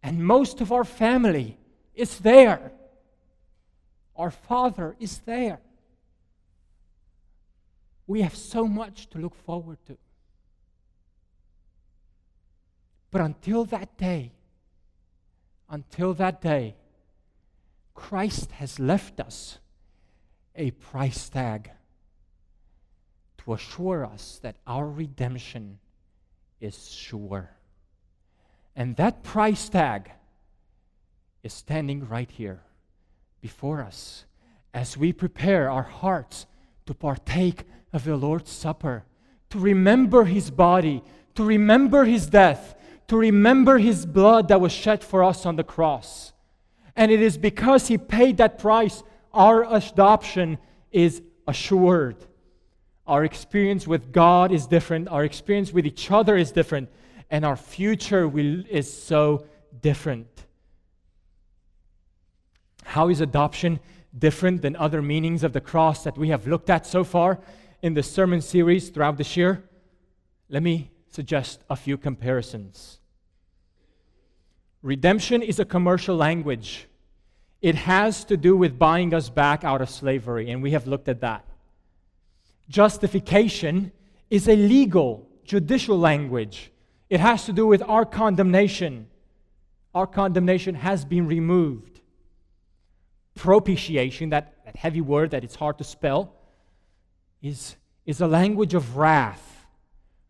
And 0.03 0.23
most 0.23 0.61
of 0.61 0.71
our 0.71 0.83
family 0.83 1.57
is 1.95 2.19
there. 2.19 2.71
Our 4.15 4.29
Father 4.29 4.95
is 4.99 5.19
there. 5.19 5.59
We 8.05 8.21
have 8.21 8.35
so 8.35 8.67
much 8.67 9.09
to 9.11 9.17
look 9.17 9.33
forward 9.33 9.79
to. 9.87 9.97
But 13.09 13.21
until 13.21 13.65
that 13.65 13.97
day, 13.97 14.31
until 15.69 16.13
that 16.15 16.41
day, 16.41 16.75
Christ 17.93 18.51
has 18.53 18.79
left 18.79 19.19
us 19.19 19.59
a 20.55 20.71
price 20.71 21.29
tag 21.29 21.71
to 23.39 23.53
assure 23.53 24.05
us 24.05 24.39
that 24.43 24.55
our 24.65 24.87
redemption 24.87 25.79
is 26.61 26.89
sure. 26.89 27.51
And 28.75 28.95
that 28.95 29.23
price 29.23 29.69
tag 29.69 30.11
is 31.43 31.53
standing 31.53 32.07
right 32.07 32.29
here 32.29 32.61
before 33.41 33.81
us 33.81 34.25
as 34.73 34.97
we 34.97 35.13
prepare 35.13 35.69
our 35.69 35.83
hearts 35.83 36.45
to 36.85 36.93
partake 36.93 37.63
of 37.91 38.05
the 38.05 38.15
Lord's 38.15 38.51
Supper, 38.51 39.03
to 39.49 39.59
remember 39.59 40.23
His 40.23 40.49
body, 40.49 41.03
to 41.35 41.43
remember 41.43 42.05
His 42.05 42.25
death, 42.25 42.75
to 43.07 43.17
remember 43.17 43.77
His 43.77 44.05
blood 44.05 44.47
that 44.47 44.61
was 44.61 44.71
shed 44.71 45.03
for 45.03 45.23
us 45.23 45.45
on 45.45 45.55
the 45.55 45.63
cross. 45.63 46.33
And 46.95 47.11
it 47.11 47.21
is 47.21 47.37
because 47.37 47.87
He 47.87 47.97
paid 47.97 48.37
that 48.37 48.59
price, 48.59 49.03
our 49.33 49.63
adoption 49.73 50.57
is 50.91 51.21
assured. 51.47 52.17
Our 53.05 53.25
experience 53.25 53.85
with 53.85 54.11
God 54.11 54.51
is 54.51 54.67
different, 54.67 55.09
our 55.09 55.23
experience 55.23 55.73
with 55.73 55.85
each 55.85 56.09
other 56.09 56.37
is 56.37 56.51
different, 56.51 56.89
and 57.29 57.43
our 57.43 57.57
future 57.57 58.27
will, 58.27 58.63
is 58.69 58.91
so 58.91 59.45
different. 59.81 60.27
How 62.83 63.09
is 63.09 63.21
adoption 63.21 63.79
different 64.17 64.61
than 64.61 64.75
other 64.75 65.01
meanings 65.01 65.43
of 65.43 65.51
the 65.51 65.61
cross 65.61 66.03
that 66.03 66.17
we 66.17 66.29
have 66.29 66.47
looked 66.47 66.69
at 66.69 66.85
so 66.85 67.03
far 67.03 67.39
in 67.81 67.93
the 67.93 68.03
sermon 68.03 68.39
series 68.39 68.89
throughout 68.89 69.17
this 69.17 69.35
year? 69.35 69.63
Let 70.47 70.63
me 70.63 70.91
suggest 71.13 71.63
a 71.69 71.75
few 71.75 71.97
comparisons. 71.97 72.99
Redemption 74.81 75.41
is 75.41 75.59
a 75.59 75.65
commercial 75.65 76.15
language. 76.15 76.87
It 77.61 77.75
has 77.75 78.25
to 78.25 78.35
do 78.35 78.57
with 78.57 78.79
buying 78.79 79.13
us 79.13 79.29
back 79.29 79.63
out 79.63 79.81
of 79.81 79.89
slavery, 79.89 80.49
and 80.49 80.61
we 80.61 80.71
have 80.71 80.87
looked 80.87 81.07
at 81.07 81.21
that. 81.21 81.45
Justification 82.67 83.91
is 84.29 84.49
a 84.49 84.55
legal, 84.55 85.27
judicial 85.45 85.97
language. 85.97 86.71
It 87.09 87.19
has 87.19 87.45
to 87.45 87.53
do 87.53 87.67
with 87.67 87.83
our 87.83 88.05
condemnation. 88.05 89.07
Our 89.93 90.07
condemnation 90.07 90.73
has 90.75 91.05
been 91.05 91.27
removed. 91.27 92.01
Propitiation, 93.35 94.29
that, 94.31 94.65
that 94.65 94.75
heavy 94.75 95.01
word 95.01 95.31
that 95.31 95.43
it's 95.43 95.55
hard 95.55 95.77
to 95.77 95.83
spell, 95.83 96.33
is, 97.41 97.75
is 98.05 98.19
a 98.19 98.27
language 98.27 98.73
of 98.73 98.97
wrath. 98.97 99.52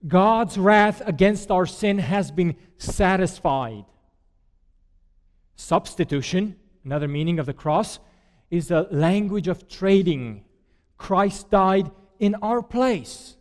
God's 0.08 0.58
wrath 0.58 1.02
against 1.06 1.50
our 1.50 1.66
sin 1.66 1.98
has 2.00 2.32
been 2.32 2.56
satisfied. 2.78 3.86
Substitution, 5.56 6.58
another 6.84 7.08
meaning 7.08 7.39
of 7.39 7.46
the 7.46 7.54
cross, 7.54 8.00
is 8.52 8.70
a 8.70 8.88
language 8.92 9.48
of 9.48 9.68
trading. 9.68 10.44
Christ 10.98 11.50
died 11.50 11.89
in 12.20 12.36
our 12.36 12.62
place. 12.62 13.38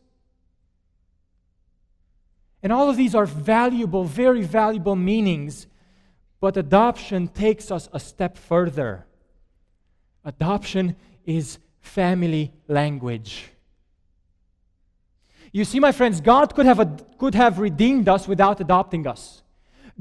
And 2.63 2.73
all 2.73 2.89
of 2.89 2.97
these 2.97 3.15
are 3.15 3.27
valuable, 3.27 4.05
very 4.05 4.43
valuable 4.43 4.95
meanings, 4.95 5.67
but 6.41 6.57
adoption 6.57 7.29
takes 7.29 7.71
us 7.71 7.89
a 7.93 7.99
step 7.99 8.39
further. 8.39 9.07
Adoption 10.25 10.95
is 11.25 11.59
family 11.81 12.53
language. 12.69 13.51
You 15.53 15.65
see, 15.67 15.81
my 15.81 15.93
friends, 15.93 16.21
God 16.21 16.55
could 16.55 16.67
have, 16.67 17.05
could 17.19 17.35
have 17.35 17.59
redeemed 17.59 18.09
us 18.09 18.27
without 18.27 18.61
adopting 18.61 19.07
us. 19.07 19.43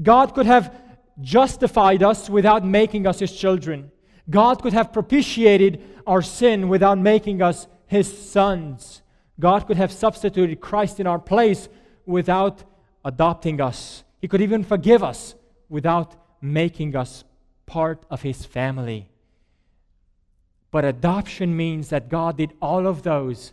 God 0.02 0.34
could 0.34 0.46
have 0.46 0.74
justified 1.20 2.02
us 2.02 2.30
without 2.30 2.64
making 2.64 3.06
us 3.06 3.18
his 3.18 3.32
children. 3.36 3.90
God 4.30 4.62
could 4.62 4.72
have 4.72 4.92
propitiated 4.92 5.82
our 6.06 6.22
sin 6.22 6.68
without 6.68 6.98
making 6.98 7.42
us 7.42 7.66
his 7.86 8.30
sons. 8.30 9.02
God 9.38 9.66
could 9.66 9.76
have 9.76 9.92
substituted 9.92 10.60
Christ 10.60 11.00
in 11.00 11.06
our 11.06 11.18
place 11.18 11.68
without 12.06 12.64
adopting 13.04 13.60
us. 13.60 14.04
He 14.20 14.28
could 14.28 14.40
even 14.40 14.64
forgive 14.64 15.02
us 15.02 15.34
without 15.68 16.14
making 16.40 16.96
us 16.96 17.24
part 17.66 18.04
of 18.10 18.22
his 18.22 18.46
family. 18.46 19.10
But 20.70 20.84
adoption 20.86 21.54
means 21.56 21.90
that 21.90 22.08
God 22.08 22.38
did 22.38 22.54
all 22.62 22.86
of 22.86 23.02
those 23.02 23.52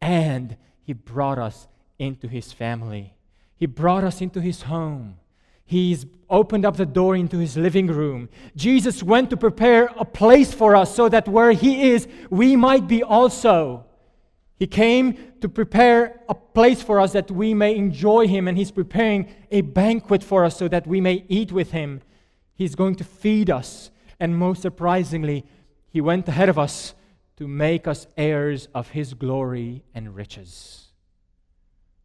and 0.00 0.56
he 0.82 0.92
brought 0.92 1.38
us 1.38 1.68
into 1.98 2.28
his 2.28 2.52
family. 2.52 3.14
He 3.56 3.66
brought 3.66 4.04
us 4.04 4.20
into 4.20 4.40
his 4.40 4.62
home. 4.62 5.16
He's 5.64 6.04
opened 6.28 6.64
up 6.64 6.76
the 6.76 6.86
door 6.86 7.14
into 7.14 7.38
his 7.38 7.56
living 7.56 7.86
room. 7.86 8.28
Jesus 8.56 9.02
went 9.02 9.30
to 9.30 9.36
prepare 9.36 9.90
a 9.96 10.04
place 10.04 10.52
for 10.52 10.74
us 10.74 10.94
so 10.94 11.08
that 11.08 11.28
where 11.28 11.52
he 11.52 11.90
is, 11.90 12.08
we 12.30 12.56
might 12.56 12.88
be 12.88 13.02
also. 13.02 13.84
He 14.58 14.66
came 14.66 15.16
to 15.40 15.48
prepare 15.48 16.20
a 16.28 16.34
place 16.34 16.82
for 16.82 17.00
us 17.00 17.12
that 17.12 17.30
we 17.30 17.54
may 17.54 17.74
enjoy 17.74 18.28
him, 18.28 18.48
and 18.48 18.56
he's 18.56 18.70
preparing 18.70 19.28
a 19.50 19.60
banquet 19.60 20.22
for 20.22 20.44
us 20.44 20.56
so 20.56 20.68
that 20.68 20.86
we 20.86 21.00
may 21.00 21.24
eat 21.28 21.52
with 21.52 21.72
him. 21.72 22.00
He's 22.54 22.74
going 22.74 22.96
to 22.96 23.04
feed 23.04 23.50
us, 23.50 23.90
and 24.20 24.38
most 24.38 24.62
surprisingly, 24.62 25.44
he 25.88 26.00
went 26.00 26.28
ahead 26.28 26.48
of 26.48 26.58
us 26.58 26.94
to 27.42 27.48
make 27.48 27.88
us 27.88 28.06
heirs 28.16 28.68
of 28.72 28.90
his 28.90 29.14
glory 29.14 29.82
and 29.96 30.14
riches. 30.14 30.92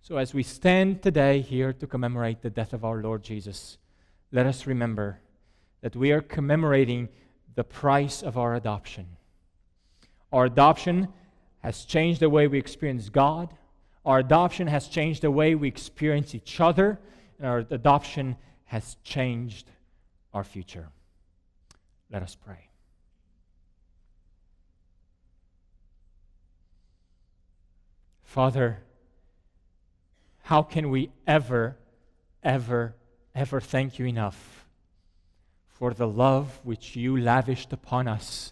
So, 0.02 0.18
as 0.18 0.34
we 0.34 0.42
stand 0.42 1.04
today 1.04 1.42
here 1.42 1.72
to 1.74 1.86
commemorate 1.86 2.42
the 2.42 2.50
death 2.50 2.74
of 2.74 2.84
our 2.84 3.04
Lord 3.04 3.22
Jesus, 3.22 3.78
let 4.32 4.48
us 4.48 4.66
remember 4.66 5.20
that 5.82 5.96
we 5.96 6.12
are 6.12 6.22
commemorating 6.22 7.10
the 7.54 7.64
price 7.64 8.24
of 8.24 8.36
our 8.36 8.56
adoption. 8.56 9.06
Our 10.34 10.46
adoption 10.46 11.08
has 11.60 11.86
changed 11.86 12.22
the 12.22 12.32
way 12.32 12.48
we 12.48 12.58
experience 12.58 13.08
God, 13.10 13.54
our 14.08 14.18
adoption 14.18 14.66
has 14.66 14.88
changed 14.88 15.22
the 15.22 15.30
way 15.30 15.54
we 15.54 15.68
experience 15.68 16.34
each 16.34 16.60
other, 16.60 16.98
and 17.38 17.46
our 17.46 17.60
adoption 17.70 18.38
has 18.66 18.98
changed 19.04 19.70
our 20.34 20.44
future. 20.44 20.90
Let 22.10 22.24
us 22.24 22.36
pray. 22.36 22.67
Father, 28.28 28.80
how 30.44 30.62
can 30.62 30.90
we 30.90 31.10
ever, 31.26 31.78
ever, 32.44 32.94
ever 33.34 33.62
thank 33.62 33.98
you 33.98 34.06
enough 34.06 34.66
for 35.70 35.94
the 35.94 36.08
love 36.08 36.60
which 36.64 36.98
you 36.98 37.18
lavished 37.18 37.72
upon 37.72 38.06
us 38.06 38.52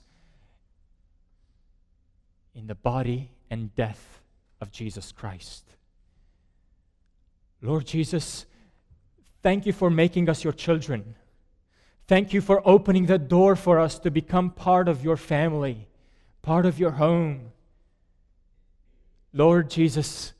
in 2.55 2.67
the 2.67 2.73
body 2.73 3.31
and 3.49 3.75
death 3.75 4.21
of 4.61 4.71
Jesus 4.71 5.11
Christ? 5.11 5.65
Lord 7.61 7.85
Jesus, 7.85 8.45
thank 9.43 9.65
you 9.65 9.73
for 9.73 9.89
making 9.89 10.29
us 10.29 10.41
your 10.41 10.53
children. 10.53 11.15
Thank 12.07 12.33
you 12.33 12.39
for 12.39 12.65
opening 12.65 13.07
the 13.07 13.19
door 13.19 13.57
for 13.57 13.81
us 13.81 13.99
to 13.99 14.09
become 14.09 14.51
part 14.51 14.88
of 14.88 15.03
your 15.03 15.17
family, 15.17 15.89
part 16.41 16.65
of 16.65 16.79
your 16.79 16.91
home. 16.91 17.51
Lord 19.38 19.69
Jesus, 19.69 20.32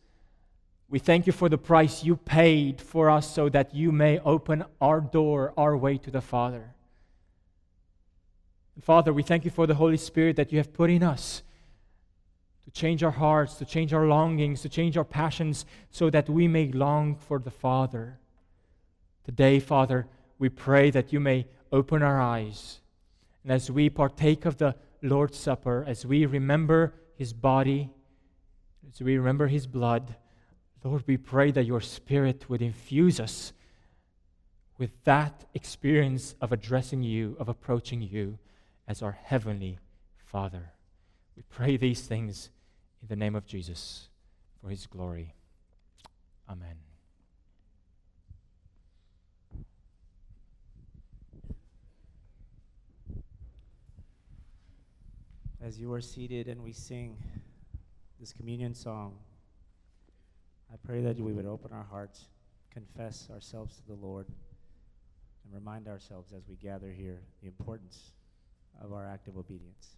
we 0.88 1.00
thank 1.00 1.28
you 1.28 1.34
for 1.34 1.50
the 1.50 1.58
price 1.58 2.06
you 2.06 2.16
paid 2.16 2.80
for 2.80 3.10
us 3.10 3.30
so 3.30 3.50
that 3.50 3.76
you 3.76 3.92
may 3.92 4.20
open 4.20 4.64
our 4.80 5.02
door, 5.02 5.54
our 5.58 5.76
way 5.76 5.98
to 5.98 6.10
the 6.10 6.22
Father. 6.22 6.74
Father, 8.82 9.12
we 9.12 9.22
thank 9.22 9.44
you 9.44 9.52
for 9.52 9.68
the 9.68 9.76
Holy 9.76 9.98
Spirit 9.98 10.38
that 10.38 10.54
you 10.54 10.60
have 10.60 10.72
put 10.72 10.90
in 10.90 11.04
us 11.04 11.44
to 12.64 12.72
change 12.72 13.04
our 13.04 13.12
hearts, 13.12 13.56
to 13.56 13.66
change 13.66 13.94
our 13.94 14.06
longings, 14.06 14.62
to 14.62 14.70
change 14.70 14.96
our 14.96 15.04
passions, 15.04 15.66
so 15.92 16.10
that 16.10 16.30
we 16.30 16.48
may 16.48 16.72
long 16.72 17.18
for 17.18 17.38
the 17.38 17.52
Father. 17.52 18.18
Today, 19.26 19.60
Father, 19.60 20.08
we 20.40 20.48
pray 20.48 20.90
that 20.92 21.12
you 21.12 21.20
may 21.20 21.48
open 21.70 22.02
our 22.02 22.22
eyes. 22.22 22.80
And 23.44 23.52
as 23.52 23.70
we 23.70 23.90
partake 23.90 24.46
of 24.46 24.56
the 24.56 24.74
Lord's 25.02 25.38
Supper, 25.38 25.84
as 25.86 26.06
we 26.06 26.26
remember 26.26 26.94
his 27.18 27.34
body, 27.34 27.90
as 28.88 29.02
we 29.02 29.18
remember 29.18 29.48
his 29.48 29.68
blood, 29.68 30.16
Lord, 30.84 31.04
we 31.08 31.18
pray 31.18 31.50
that 31.52 31.66
your 31.66 31.82
Spirit 31.82 32.48
would 32.48 32.62
infuse 32.62 33.20
us 33.20 33.54
with 34.78 34.92
that 35.04 35.46
experience 35.56 36.36
of 36.42 36.52
addressing 36.52 37.02
you, 37.02 37.36
of 37.40 37.50
approaching 37.50 38.04
you 38.04 38.38
as 38.88 39.02
our 39.02 39.18
Heavenly 39.24 39.80
Father. 40.18 40.74
We 41.36 41.44
pray 41.50 41.76
these 41.76 42.02
things 42.02 42.52
in 43.02 43.08
the 43.08 43.16
name 43.16 43.36
of 43.36 43.48
Jesus 43.48 44.10
for 44.62 44.70
His 44.70 44.86
glory. 44.86 45.34
Amen. 46.48 46.76
As 55.64 55.80
you 55.80 55.92
are 55.94 56.02
seated 56.02 56.48
and 56.48 56.64
we 56.64 56.74
sing 56.74 57.18
this 58.20 58.32
communion 58.32 58.74
song, 58.74 59.14
I 60.72 60.78
pray 60.86 61.02
that 61.02 61.20
we 61.20 61.34
would 61.34 61.46
open 61.46 61.72
our 61.74 61.84
hearts, 61.84 62.26
confess 62.72 63.28
ourselves 63.32 63.76
to 63.76 63.88
the 63.88 63.94
Lord, 63.94 64.26
and 64.28 65.54
remind 65.54 65.88
ourselves 65.88 66.34
as 66.34 66.48
we 66.48 66.56
gather 66.56 66.92
here 66.92 67.20
the 67.42 67.48
importance 67.48 68.12
of 68.82 68.94
our 68.94 69.06
act 69.06 69.28
of 69.28 69.38
obedience. 69.38 69.98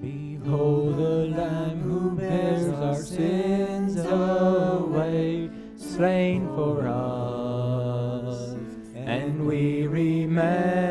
Behold 0.00 0.96
the 0.96 1.36
Lamb 1.36 1.80
who 1.80 2.10
bears 2.12 2.68
our 2.68 3.02
sins 3.02 3.96
away, 3.98 5.50
slain 5.76 6.46
for 6.54 6.86
us. 6.86 8.54
And 8.94 9.46
we 9.46 9.86
remember 9.86 10.89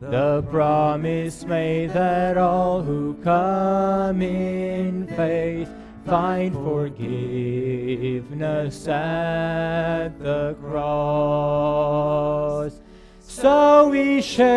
the 0.00 0.42
promise 0.50 1.44
made 1.44 1.90
that 1.90 2.38
all 2.38 2.82
who 2.82 3.14
come 3.22 4.22
in 4.22 5.06
faith 5.08 5.68
find 6.06 6.54
forgiveness 6.54 8.88
at 8.88 10.08
the 10.18 10.56
cross. 10.60 12.80
So 13.20 13.90
we 13.90 14.22
share 14.22 14.54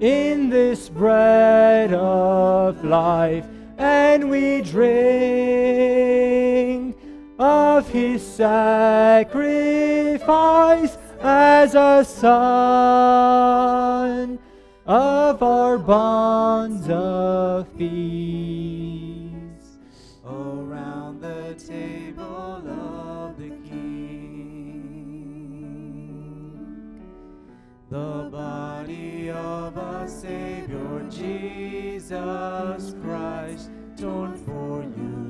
in 0.00 0.50
this 0.50 0.88
bread 0.88 1.92
of 1.92 2.84
life, 2.84 3.44
and 3.78 4.30
we 4.30 4.62
drink 4.62 4.92
of 7.38 7.88
his 7.88 8.24
sacrifice 8.24 9.32
as 11.22 11.74
a 11.76 12.04
sign 12.04 12.32
of 14.86 15.42
our 15.42 15.78
bonds 15.78 16.88
of 16.88 17.66
peace. 17.78 19.32
around 20.26 21.20
the 21.20 21.54
table 21.54 22.62
of 22.68 23.38
the 23.38 23.50
King. 23.68 24.32
The 27.88 28.28
body 28.32 29.30
of 29.30 29.78
our 29.78 30.08
Savior 30.08 31.06
Jesus 31.08 32.94
Christ, 33.00 33.70
torn 33.96 34.36
for 34.44 34.82
you. 34.82 35.22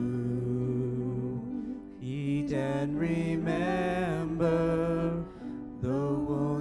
Eat 2.00 2.52
and 2.52 2.98
remember 2.98 4.81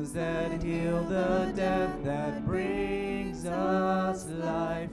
that 0.09 0.63
heal 0.63 1.03
the 1.03 1.53
death 1.55 2.03
that 2.03 2.43
brings 2.43 3.45
us 3.45 4.25
life 4.29 4.89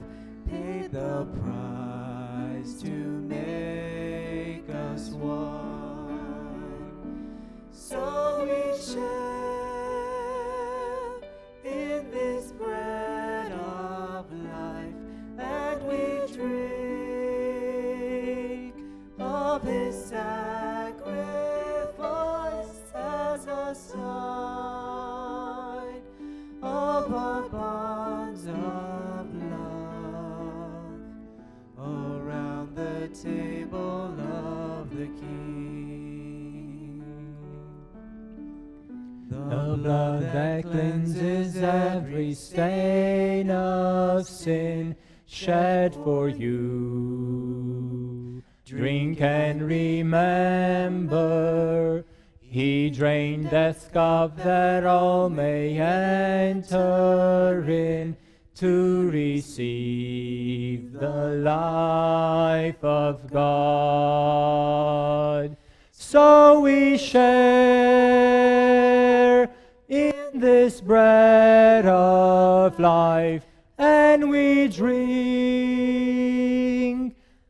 paid 0.47 0.91
the 0.91 1.25
price 1.41 2.79
to 2.79 2.89
make 2.89 4.69
us 4.69 5.09
one. 5.09 5.97
So 7.71 8.43
we 8.43 8.77
share 8.79 8.99
in 11.65 12.11
this 12.11 12.51
bread 12.51 13.51
of 13.51 14.31
life, 14.31 14.93
that 15.35 15.83
we 15.85 16.21
drink 16.31 16.75
of 19.19 19.63
His 19.63 19.95
sacrifice 20.05 20.48
The 39.69 39.77
blood 39.77 40.33
that 40.33 40.63
cleanses 40.63 41.55
every 41.57 42.33
stain 42.33 43.51
of 43.51 44.25
sin 44.25 44.95
shed 45.27 45.93
for 45.93 46.27
you. 46.27 48.41
Drink 48.65 49.21
and 49.21 49.61
remember, 49.61 51.13
he 52.41 52.89
drained 52.89 53.51
death's 53.51 53.87
cup 53.89 54.37
that 54.37 54.87
all 54.87 55.29
may 55.29 55.79
enter 55.79 57.63
in 57.69 58.17
to 58.55 59.11
receive 59.11 60.93
the 60.93 61.35
life 61.43 62.83
of 62.83 63.31
God. 63.31 64.49
So 65.91 66.61
we 66.61 66.97
share 66.97 68.98
this 70.33 70.81
bread 70.81 71.85
of 71.85 72.79
life, 72.79 73.43
and 73.77 74.29
we 74.29 74.67
drink 74.67 75.09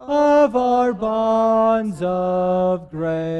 of 0.00 0.56
our 0.56 0.92
bonds 0.92 2.02
of 2.02 2.90
grace 2.90 3.36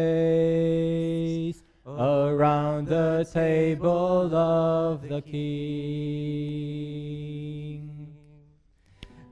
around 1.87 2.87
the 2.89 3.29
table 3.33 4.35
of 4.35 5.09
the 5.09 5.23
King. 5.23 6.27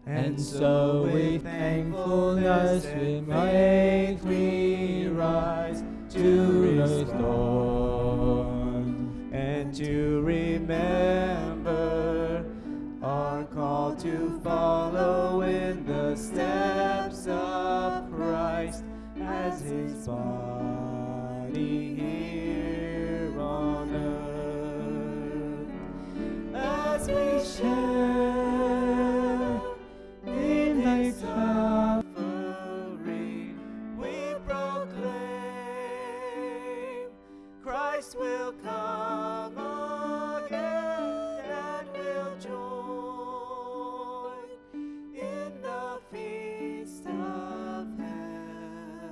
And 0.07 0.39
so 0.39 1.09
with 1.11 1.43
thankfulness 1.43 2.85
we 2.95 3.23
make 3.23 4.23
we 4.23 5.09
rise 5.09 5.83
to 6.11 7.05
dawn 7.07 8.51
and 9.33 9.75
to 9.75 10.21
remember 10.21 11.65
our 13.03 13.45
call 13.45 13.97
to 13.97 14.39
follow 14.45 15.41
in 15.41 15.87
the 15.87 16.15
steps 16.17 17.27
of 17.27 18.13
Christ 18.13 18.85
as 19.23 19.63
his 19.63 20.07
body 20.07 21.95
here 21.95 23.35
on 23.41 23.95
earth. 23.95 25.69
As 26.55 27.09
we 27.09 27.43
share 27.43 28.54
Christ 38.05 38.19
will 38.19 38.53
come 38.63 39.57
again 40.45 40.61
and 41.49 41.89
will 41.95 42.37
join 42.39 43.31
in 45.15 45.63
the 45.63 46.01
feast 46.13 47.07
of 47.07 47.89
heaven 47.99 49.09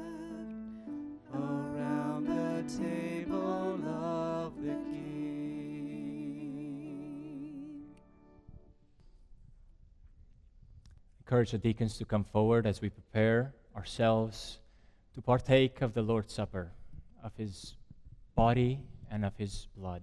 around 1.33 2.27
the 2.27 2.65
table 2.85 3.81
of 3.89 4.61
the 4.63 4.77
King. 4.91 5.15
Encourage 11.21 11.53
the 11.53 11.59
deacons 11.59 11.97
to 11.97 12.05
come 12.05 12.25
forward 12.25 12.67
as 12.67 12.83
we 12.83 12.91
prepare 12.91 13.55
ourselves 13.75 14.59
to 15.15 15.23
partake 15.23 15.81
of 15.81 15.95
the 15.95 16.03
Lord's 16.03 16.35
Supper, 16.35 16.73
of 17.25 17.35
his 17.37 17.77
body 18.35 18.81
and 19.11 19.25
of 19.25 19.37
his 19.37 19.69
blood. 19.77 20.03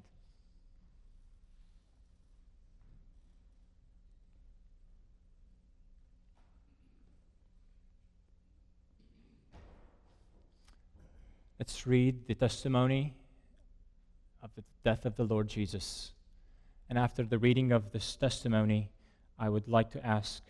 Let's 11.59 11.85
read 11.85 12.25
the 12.27 12.35
testimony 12.35 13.13
of 14.41 14.49
the 14.55 14.63
death 14.83 15.05
of 15.05 15.17
the 15.17 15.25
Lord 15.25 15.49
Jesus. 15.49 16.13
And 16.89 16.97
after 16.97 17.23
the 17.23 17.37
reading 17.37 17.71
of 17.71 17.91
this 17.91 18.15
testimony, 18.15 18.89
I 19.37 19.49
would 19.49 19.67
like 19.67 19.91
to 19.91 20.05
ask 20.05 20.41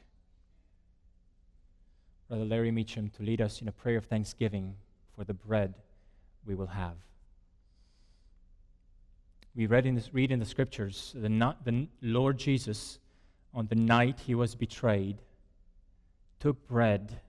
Brother 2.27 2.45
Larry 2.45 2.71
Meacham 2.71 3.09
to 3.17 3.23
lead 3.23 3.41
us 3.41 3.59
in 3.59 3.67
a 3.67 3.71
prayer 3.71 3.97
of 3.97 4.05
thanksgiving 4.05 4.75
for 5.15 5.23
the 5.23 5.34
bread 5.34 5.73
we 6.45 6.53
will 6.53 6.67
have. 6.67 6.95
We 9.60 9.66
read 9.66 9.86
in, 9.86 9.95
this, 9.95 10.14
read 10.14 10.32
in 10.32 10.39
the 10.39 10.45
scriptures 10.45 11.14
the, 11.14 11.28
not, 11.28 11.66
the 11.66 11.89
Lord 12.01 12.38
Jesus, 12.38 12.97
on 13.53 13.68
the 13.68 13.76
night 13.76 14.22
he 14.26 14.34
was 14.34 14.55
betrayed, 14.55 15.18
took 16.39 16.66
bread, 16.66 17.20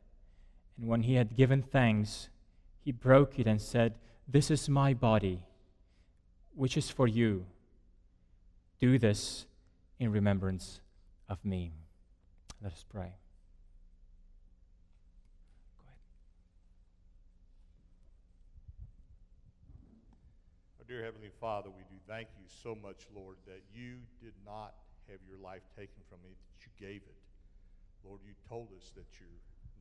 and 0.79 0.87
when 0.87 1.03
he 1.03 1.15
had 1.15 1.35
given 1.35 1.61
thanks, 1.61 2.29
he 2.85 2.93
broke 2.93 3.41
it 3.41 3.49
and 3.49 3.61
said, 3.61 3.97
This 4.29 4.49
is 4.49 4.69
my 4.69 4.95
body, 4.95 5.43
which 6.55 6.77
is 6.77 6.89
for 6.89 7.09
you. 7.09 7.47
Do 8.79 8.97
this 8.97 9.47
in 9.99 10.13
remembrance 10.13 10.81
of 11.29 11.45
me. 11.45 11.73
Let 12.63 12.71
us 12.75 12.85
pray. 12.89 13.13
Our 20.79 20.85
dear 20.87 21.03
Heavenly 21.03 21.31
Father, 21.41 21.71
we 21.71 21.83
do 21.90 21.90
thank 22.11 22.27
you 22.35 22.51
so 22.51 22.75
much, 22.75 23.07
Lord, 23.15 23.39
that 23.47 23.63
you 23.71 24.03
did 24.19 24.35
not 24.43 24.75
have 25.07 25.23
your 25.31 25.39
life 25.39 25.63
taken 25.79 26.03
from 26.11 26.19
me, 26.27 26.35
that 26.35 26.59
you 26.67 26.75
gave 26.75 27.07
it. 27.07 27.23
Lord, 28.03 28.19
you 28.27 28.35
told 28.51 28.75
us 28.75 28.91
that 28.99 29.07
you 29.23 29.31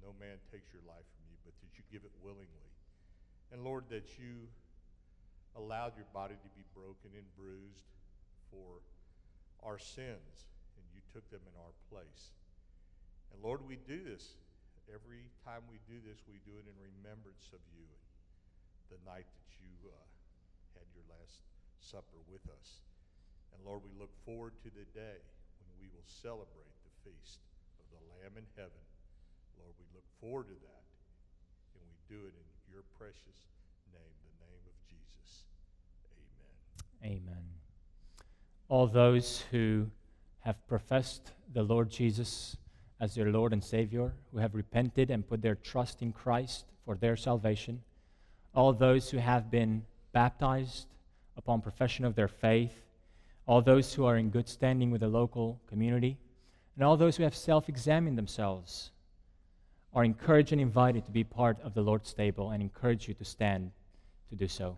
no 0.06 0.14
man 0.22 0.38
takes 0.54 0.70
your 0.70 0.86
life 0.86 1.04
from 1.18 1.26
you, 1.28 1.38
but 1.42 1.58
that 1.58 1.74
you 1.74 1.84
give 1.90 2.06
it 2.06 2.14
willingly. 2.22 2.70
And 3.50 3.66
Lord, 3.66 3.90
that 3.90 4.16
you 4.22 4.46
allowed 5.58 5.98
your 5.98 6.08
body 6.14 6.38
to 6.38 6.50
be 6.54 6.64
broken 6.72 7.12
and 7.18 7.26
bruised 7.34 7.90
for 8.54 8.80
our 9.66 9.82
sins, 9.82 10.48
and 10.78 10.86
you 10.94 11.02
took 11.10 11.26
them 11.34 11.42
in 11.50 11.56
our 11.58 11.74
place. 11.90 12.32
And 13.34 13.42
Lord, 13.42 13.66
we 13.66 13.82
do 13.90 14.06
this. 14.06 14.38
Every 14.88 15.28
time 15.44 15.66
we 15.68 15.82
do 15.90 15.98
this, 16.06 16.22
we 16.30 16.40
do 16.46 16.56
it 16.62 16.66
in 16.70 16.78
remembrance 16.78 17.50
of 17.52 17.62
you, 17.74 17.90
the 18.94 19.02
night 19.04 19.28
that 19.28 19.50
you 19.60 19.74
uh, 19.90 19.98
had 20.78 20.88
your 20.96 21.06
last 21.12 21.44
supper 21.80 22.20
with 22.32 22.44
us. 22.52 22.84
And 23.56 23.66
Lord, 23.66 23.82
we 23.84 23.92
look 24.00 24.12
forward 24.26 24.54
to 24.64 24.70
the 24.70 24.88
day 24.94 25.20
when 25.64 25.72
we 25.80 25.88
will 25.92 26.06
celebrate 26.06 26.76
the 26.86 26.94
feast 27.04 27.40
of 27.80 27.86
the 27.92 28.02
Lamb 28.14 28.38
in 28.38 28.46
heaven. 28.56 28.84
Lord, 29.60 29.76
we 29.80 29.88
look 29.96 30.08
forward 30.22 30.48
to 30.48 30.60
that. 30.60 30.86
And 31.76 31.84
we 31.88 32.00
do 32.08 32.22
it 32.28 32.34
in 32.36 32.48
your 32.72 32.84
precious 32.98 33.40
name, 33.92 34.16
the 34.24 34.36
name 34.48 34.64
of 34.68 34.76
Jesus. 34.88 35.44
Amen. 37.04 37.24
Amen. 37.28 37.46
All 38.70 38.88
those 38.88 39.44
who 39.52 39.88
have 40.42 40.68
professed 40.68 41.32
the 41.54 41.64
Lord 41.64 41.90
Jesus 41.90 42.56
as 43.00 43.16
their 43.16 43.32
Lord 43.32 43.54
and 43.54 43.64
Savior, 43.64 44.14
who 44.32 44.40
have 44.40 44.56
repented 44.56 45.10
and 45.10 45.28
put 45.28 45.42
their 45.42 45.56
trust 45.56 46.02
in 46.02 46.12
Christ 46.12 46.66
for 46.86 46.96
their 46.96 47.16
salvation, 47.16 47.82
all 48.54 48.74
those 48.74 49.10
who 49.10 49.18
have 49.18 49.50
been 49.50 49.84
baptized 50.12 50.88
upon 51.40 51.62
profession 51.62 52.04
of 52.04 52.16
their 52.16 52.28
faith, 52.28 52.84
all 53.48 53.62
those 53.62 53.94
who 53.94 54.06
are 54.06 54.18
in 54.18 54.30
good 54.30 54.48
standing 54.48 54.92
with 54.92 55.02
the 55.02 55.08
local 55.08 55.60
community, 55.68 56.18
and 56.76 56.84
all 56.84 56.98
those 56.98 57.16
who 57.16 57.24
have 57.24 57.36
self 57.36 57.70
examined 57.70 58.18
themselves 58.18 58.92
are 59.94 60.04
encouraged 60.04 60.52
and 60.52 60.62
invited 60.62 61.06
to 61.06 61.12
be 61.12 61.24
part 61.24 61.58
of 61.62 61.74
the 61.74 61.82
Lord's 61.82 62.14
table 62.14 62.52
and 62.52 62.62
encourage 62.62 63.08
you 63.08 63.14
to 63.16 63.26
stand 63.26 63.72
to 64.30 64.36
do 64.36 64.48
so. 64.48 64.78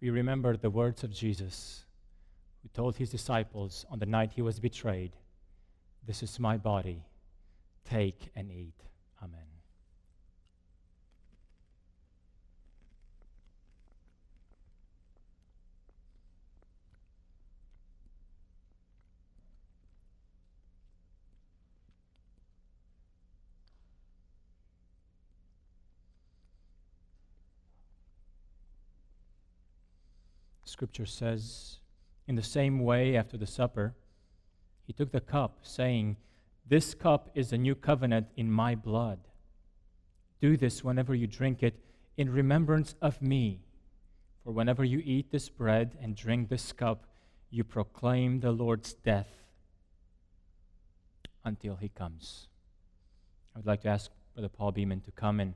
We 0.00 0.10
remember 0.10 0.56
the 0.56 0.70
words 0.70 1.02
of 1.04 1.12
Jesus, 1.12 1.84
who 2.62 2.68
told 2.68 2.96
his 2.96 3.10
disciples 3.10 3.84
on 3.90 3.98
the 3.98 4.06
night 4.06 4.32
he 4.34 4.42
was 4.42 4.60
betrayed, 4.60 5.16
This 6.06 6.22
is 6.22 6.38
my 6.38 6.56
body, 6.56 7.04
take 7.84 8.30
and 8.36 8.50
eat. 8.50 8.80
Amen. 9.22 9.47
Scripture 30.78 31.06
says, 31.06 31.78
In 32.28 32.36
the 32.36 32.42
same 32.44 32.78
way, 32.78 33.16
after 33.16 33.36
the 33.36 33.48
supper, 33.48 33.96
he 34.86 34.92
took 34.92 35.10
the 35.10 35.20
cup, 35.20 35.58
saying, 35.62 36.16
This 36.68 36.94
cup 36.94 37.30
is 37.34 37.52
a 37.52 37.58
new 37.58 37.74
covenant 37.74 38.28
in 38.36 38.48
my 38.48 38.76
blood. 38.76 39.18
Do 40.40 40.56
this 40.56 40.84
whenever 40.84 41.16
you 41.16 41.26
drink 41.26 41.64
it 41.64 41.80
in 42.16 42.30
remembrance 42.30 42.94
of 43.02 43.20
me. 43.20 43.58
For 44.44 44.52
whenever 44.52 44.84
you 44.84 45.02
eat 45.04 45.32
this 45.32 45.48
bread 45.48 45.98
and 46.00 46.14
drink 46.14 46.48
this 46.48 46.70
cup, 46.70 47.06
you 47.50 47.64
proclaim 47.64 48.38
the 48.38 48.52
Lord's 48.52 48.92
death 48.92 49.32
until 51.44 51.74
he 51.74 51.88
comes. 51.88 52.46
I 53.52 53.58
would 53.58 53.66
like 53.66 53.82
to 53.82 53.88
ask 53.88 54.12
Brother 54.34 54.48
Paul 54.48 54.70
Beeman 54.70 55.00
to 55.00 55.10
come 55.10 55.40
and 55.40 55.54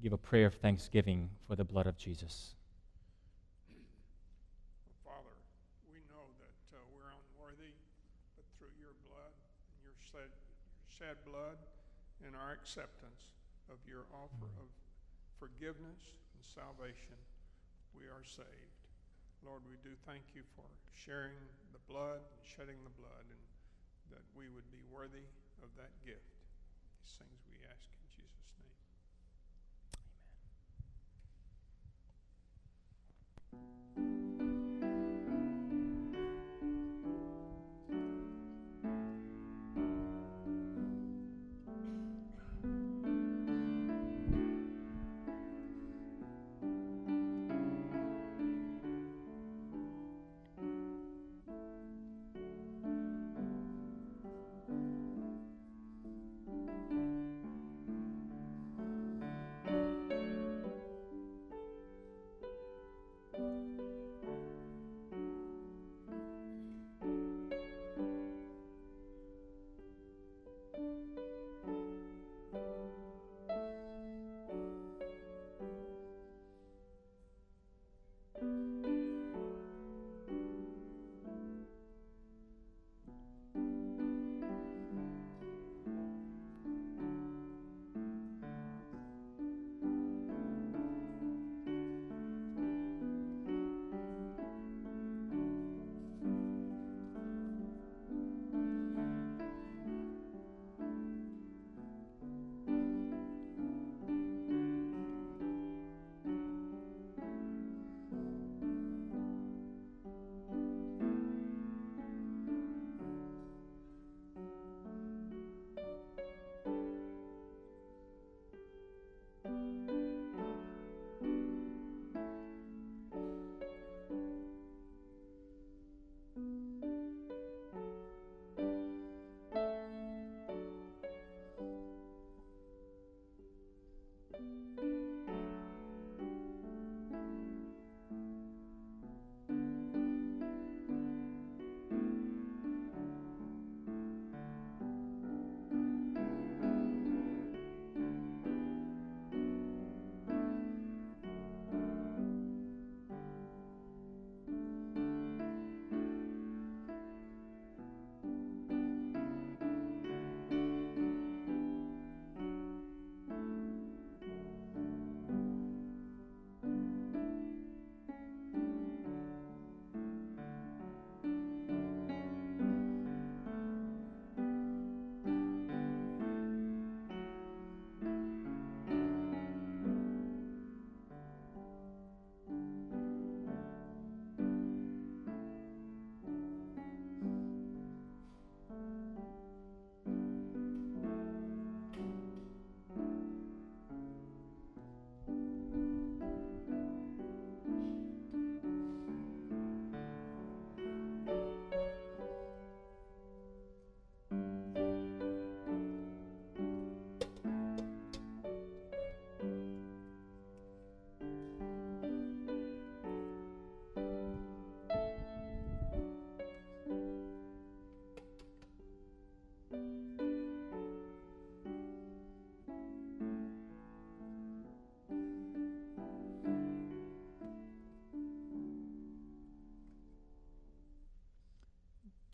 give 0.00 0.12
a 0.12 0.16
prayer 0.16 0.46
of 0.46 0.54
thanksgiving 0.54 1.30
for 1.48 1.56
the 1.56 1.64
blood 1.64 1.88
of 1.88 1.98
Jesus. 1.98 2.54
Father, 5.08 5.36
we 5.88 6.04
know 6.12 6.28
that 6.36 6.76
uh, 6.76 6.80
we're 6.92 7.08
unworthy, 7.08 7.72
but 8.36 8.44
through 8.58 8.74
your 8.82 8.94
blood, 9.06 9.34
your 9.86 9.94
shed, 10.10 10.28
your 10.28 10.90
shed 10.90 11.16
blood, 11.22 11.58
and 12.26 12.34
our 12.34 12.50
acceptance 12.50 13.30
of 13.70 13.78
your 13.86 14.10
offer 14.10 14.50
of 14.58 14.68
forgiveness 15.38 16.02
and 16.34 16.42
salvation, 16.42 17.14
we 17.94 18.10
are 18.10 18.26
saved. 18.26 18.82
Lord, 19.46 19.62
we 19.70 19.78
do 19.86 19.94
thank 20.02 20.34
you 20.34 20.42
for 20.58 20.66
sharing 20.98 21.38
the 21.70 21.82
blood 21.86 22.18
and 22.18 22.42
shedding 22.42 22.82
the 22.82 22.94
blood, 22.98 23.26
and 23.30 23.42
that 24.10 24.24
we 24.34 24.50
would 24.50 24.66
be 24.74 24.82
worthy 24.90 25.26
of 25.62 25.70
that 25.78 25.94
gift. 26.02 26.34
These 27.06 27.14
things 27.22 27.38
we 27.46 27.62
ask 27.70 27.97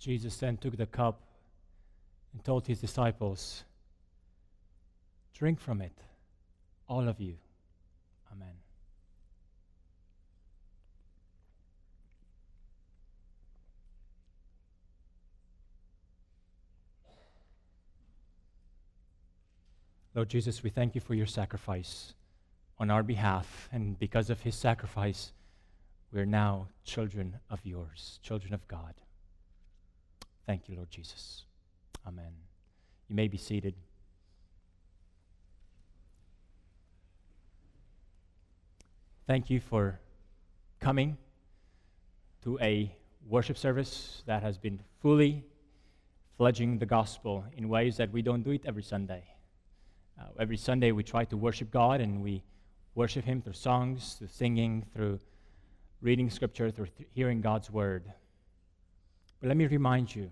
Jesus 0.05 0.37
then 0.37 0.59
took 0.59 0.77
the 0.77 0.85
cup 0.85 1.23
and 2.35 2.45
told 2.45 2.67
his 2.67 2.79
disciples, 2.79 3.65
Drink 5.33 5.59
from 5.59 5.81
it, 5.81 5.97
all 6.87 7.09
of 7.09 7.23
you. 7.23 7.37
Amen. 8.31 8.53
Lord 20.15 20.29
Jesus, 20.29 20.63
we 20.63 20.69
thank 20.69 20.95
you 20.95 21.01
for 21.01 21.15
your 21.15 21.25
sacrifice 21.25 22.13
on 22.79 22.91
our 22.91 23.03
behalf, 23.03 23.71
and 23.73 23.99
because 23.99 24.29
of 24.29 24.43
his 24.43 24.55
sacrifice, 24.55 25.33
we're 26.13 26.27
now 26.27 26.69
children 26.85 27.39
of 27.49 27.61
yours, 27.65 28.19
children 28.23 28.53
of 28.53 28.69
God. 28.69 28.93
Thank 30.47 30.69
you, 30.69 30.77
Lord 30.77 30.91
Jesus. 30.91 31.45
Amen. 32.07 32.33
You 33.09 33.17
may 33.17 33.29
be 33.29 33.39
seated. 33.39 33.75
Thank 39.27 39.49
you 39.49 39.59
for 39.59 39.99
coming 40.81 41.17
to 42.43 42.59
a 42.61 42.95
worship 43.27 43.57
service 43.57 44.23
that 44.27 44.43
has 44.43 44.59
been 44.59 44.81
fully 45.01 45.45
fledging 46.37 46.79
the 46.79 46.85
gospel 46.85 47.45
in 47.57 47.71
ways 47.71 47.97
that 47.97 48.13
we 48.13 48.21
don't 48.21 48.43
do 48.43 48.51
it 48.51 48.63
every 48.67 48.83
Sunday. 48.83 49.25
Uh, 50.21 50.25
every 50.39 50.59
Sunday 50.59 50.93
we 50.93 51.03
try 51.03 51.25
to 51.25 51.39
worship 51.39 51.71
God 51.71 52.03
and 52.03 52.23
we 52.23 52.43
worship 52.95 53.25
Him 53.25 53.41
through 53.41 53.55
songs, 53.55 54.17
through 54.19 54.29
singing, 54.29 54.85
through 54.95 55.19
reading 56.03 56.29
Scripture, 56.29 56.71
through 56.71 56.89
th- 56.99 57.09
hearing 57.15 57.41
God's 57.41 57.71
Word. 57.71 58.13
But 59.45 59.49
let 59.49 59.59
me 59.59 59.67
remind 59.67 60.17
you 60.17 60.31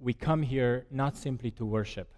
we 0.00 0.14
come 0.14 0.40
here 0.40 0.86
not 0.90 1.14
simply 1.14 1.50
to 1.50 1.66
worship. 1.66 2.08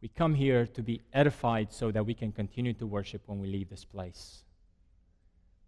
We 0.00 0.08
come 0.08 0.34
here 0.34 0.66
to 0.68 0.82
be 0.82 1.02
edified 1.12 1.74
so 1.74 1.90
that 1.90 2.06
we 2.06 2.14
can 2.14 2.32
continue 2.32 2.72
to 2.72 2.86
worship 2.86 3.20
when 3.26 3.38
we 3.38 3.48
leave 3.48 3.68
this 3.68 3.84
place. 3.84 4.44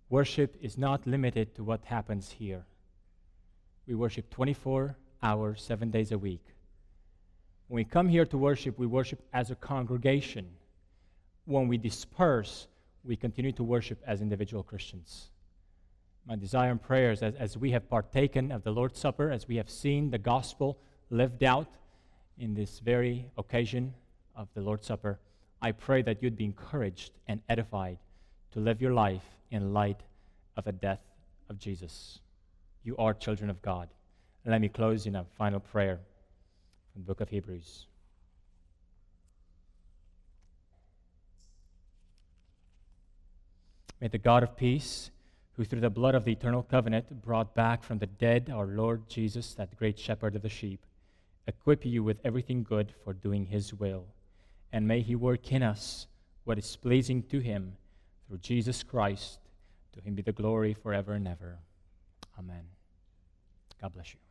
Worship 0.08 0.56
is 0.62 0.78
not 0.78 1.06
limited 1.06 1.54
to 1.56 1.64
what 1.64 1.84
happens 1.84 2.30
here. 2.30 2.64
We 3.86 3.94
worship 3.94 4.30
24 4.30 4.96
hours, 5.22 5.62
seven 5.62 5.90
days 5.90 6.12
a 6.12 6.18
week. 6.18 6.46
When 7.68 7.76
we 7.76 7.84
come 7.84 8.08
here 8.08 8.24
to 8.24 8.38
worship, 8.38 8.78
we 8.78 8.86
worship 8.86 9.20
as 9.34 9.50
a 9.50 9.54
congregation. 9.54 10.46
When 11.44 11.68
we 11.68 11.76
disperse, 11.76 12.68
we 13.04 13.16
continue 13.16 13.52
to 13.52 13.62
worship 13.62 14.02
as 14.06 14.20
individual 14.20 14.62
Christians. 14.62 15.30
My 16.26 16.36
desire 16.36 16.70
and 16.70 16.82
prayers 16.82 17.22
as, 17.22 17.34
as 17.34 17.56
we 17.56 17.70
have 17.72 17.88
partaken 17.88 18.50
of 18.50 18.64
the 18.64 18.70
Lord's 18.70 18.98
Supper, 18.98 19.30
as 19.30 19.46
we 19.46 19.56
have 19.56 19.68
seen 19.68 20.10
the 20.10 20.18
gospel 20.18 20.78
lived 21.10 21.44
out 21.44 21.68
in 22.38 22.54
this 22.54 22.78
very 22.78 23.30
occasion 23.36 23.94
of 24.34 24.48
the 24.54 24.62
Lord's 24.62 24.86
Supper, 24.86 25.18
I 25.60 25.72
pray 25.72 26.02
that 26.02 26.22
you'd 26.22 26.36
be 26.36 26.44
encouraged 26.44 27.12
and 27.28 27.40
edified 27.48 27.98
to 28.52 28.60
live 28.60 28.80
your 28.80 28.94
life 28.94 29.24
in 29.50 29.72
light 29.72 30.00
of 30.56 30.64
the 30.64 30.72
death 30.72 31.00
of 31.48 31.58
Jesus. 31.58 32.20
You 32.82 32.96
are 32.96 33.14
children 33.14 33.50
of 33.50 33.60
God. 33.62 33.88
let 34.46 34.60
me 34.60 34.68
close 34.68 35.06
in 35.06 35.16
a 35.16 35.24
final 35.38 35.60
prayer 35.60 36.00
from 36.92 37.02
the 37.02 37.06
book 37.06 37.20
of 37.20 37.28
Hebrews. 37.28 37.86
May 44.00 44.08
the 44.08 44.18
God 44.18 44.42
of 44.42 44.56
peace, 44.56 45.10
who 45.52 45.64
through 45.64 45.80
the 45.80 45.90
blood 45.90 46.14
of 46.14 46.24
the 46.24 46.32
eternal 46.32 46.62
covenant 46.62 47.22
brought 47.22 47.54
back 47.54 47.82
from 47.82 47.98
the 47.98 48.06
dead 48.06 48.50
our 48.52 48.66
Lord 48.66 49.08
Jesus, 49.08 49.54
that 49.54 49.76
great 49.76 49.98
shepherd 49.98 50.34
of 50.36 50.42
the 50.42 50.48
sheep, 50.48 50.84
equip 51.46 51.84
you 51.84 52.02
with 52.02 52.18
everything 52.24 52.62
good 52.62 52.92
for 53.04 53.12
doing 53.12 53.46
his 53.46 53.72
will. 53.72 54.06
And 54.72 54.88
may 54.88 55.00
he 55.00 55.14
work 55.14 55.52
in 55.52 55.62
us 55.62 56.06
what 56.44 56.58
is 56.58 56.76
pleasing 56.76 57.22
to 57.24 57.38
him 57.38 57.76
through 58.26 58.38
Jesus 58.38 58.82
Christ. 58.82 59.38
To 59.92 60.00
him 60.00 60.14
be 60.14 60.22
the 60.22 60.32
glory 60.32 60.74
forever 60.74 61.12
and 61.12 61.28
ever. 61.28 61.58
Amen. 62.38 62.64
God 63.80 63.92
bless 63.94 64.12
you. 64.12 64.23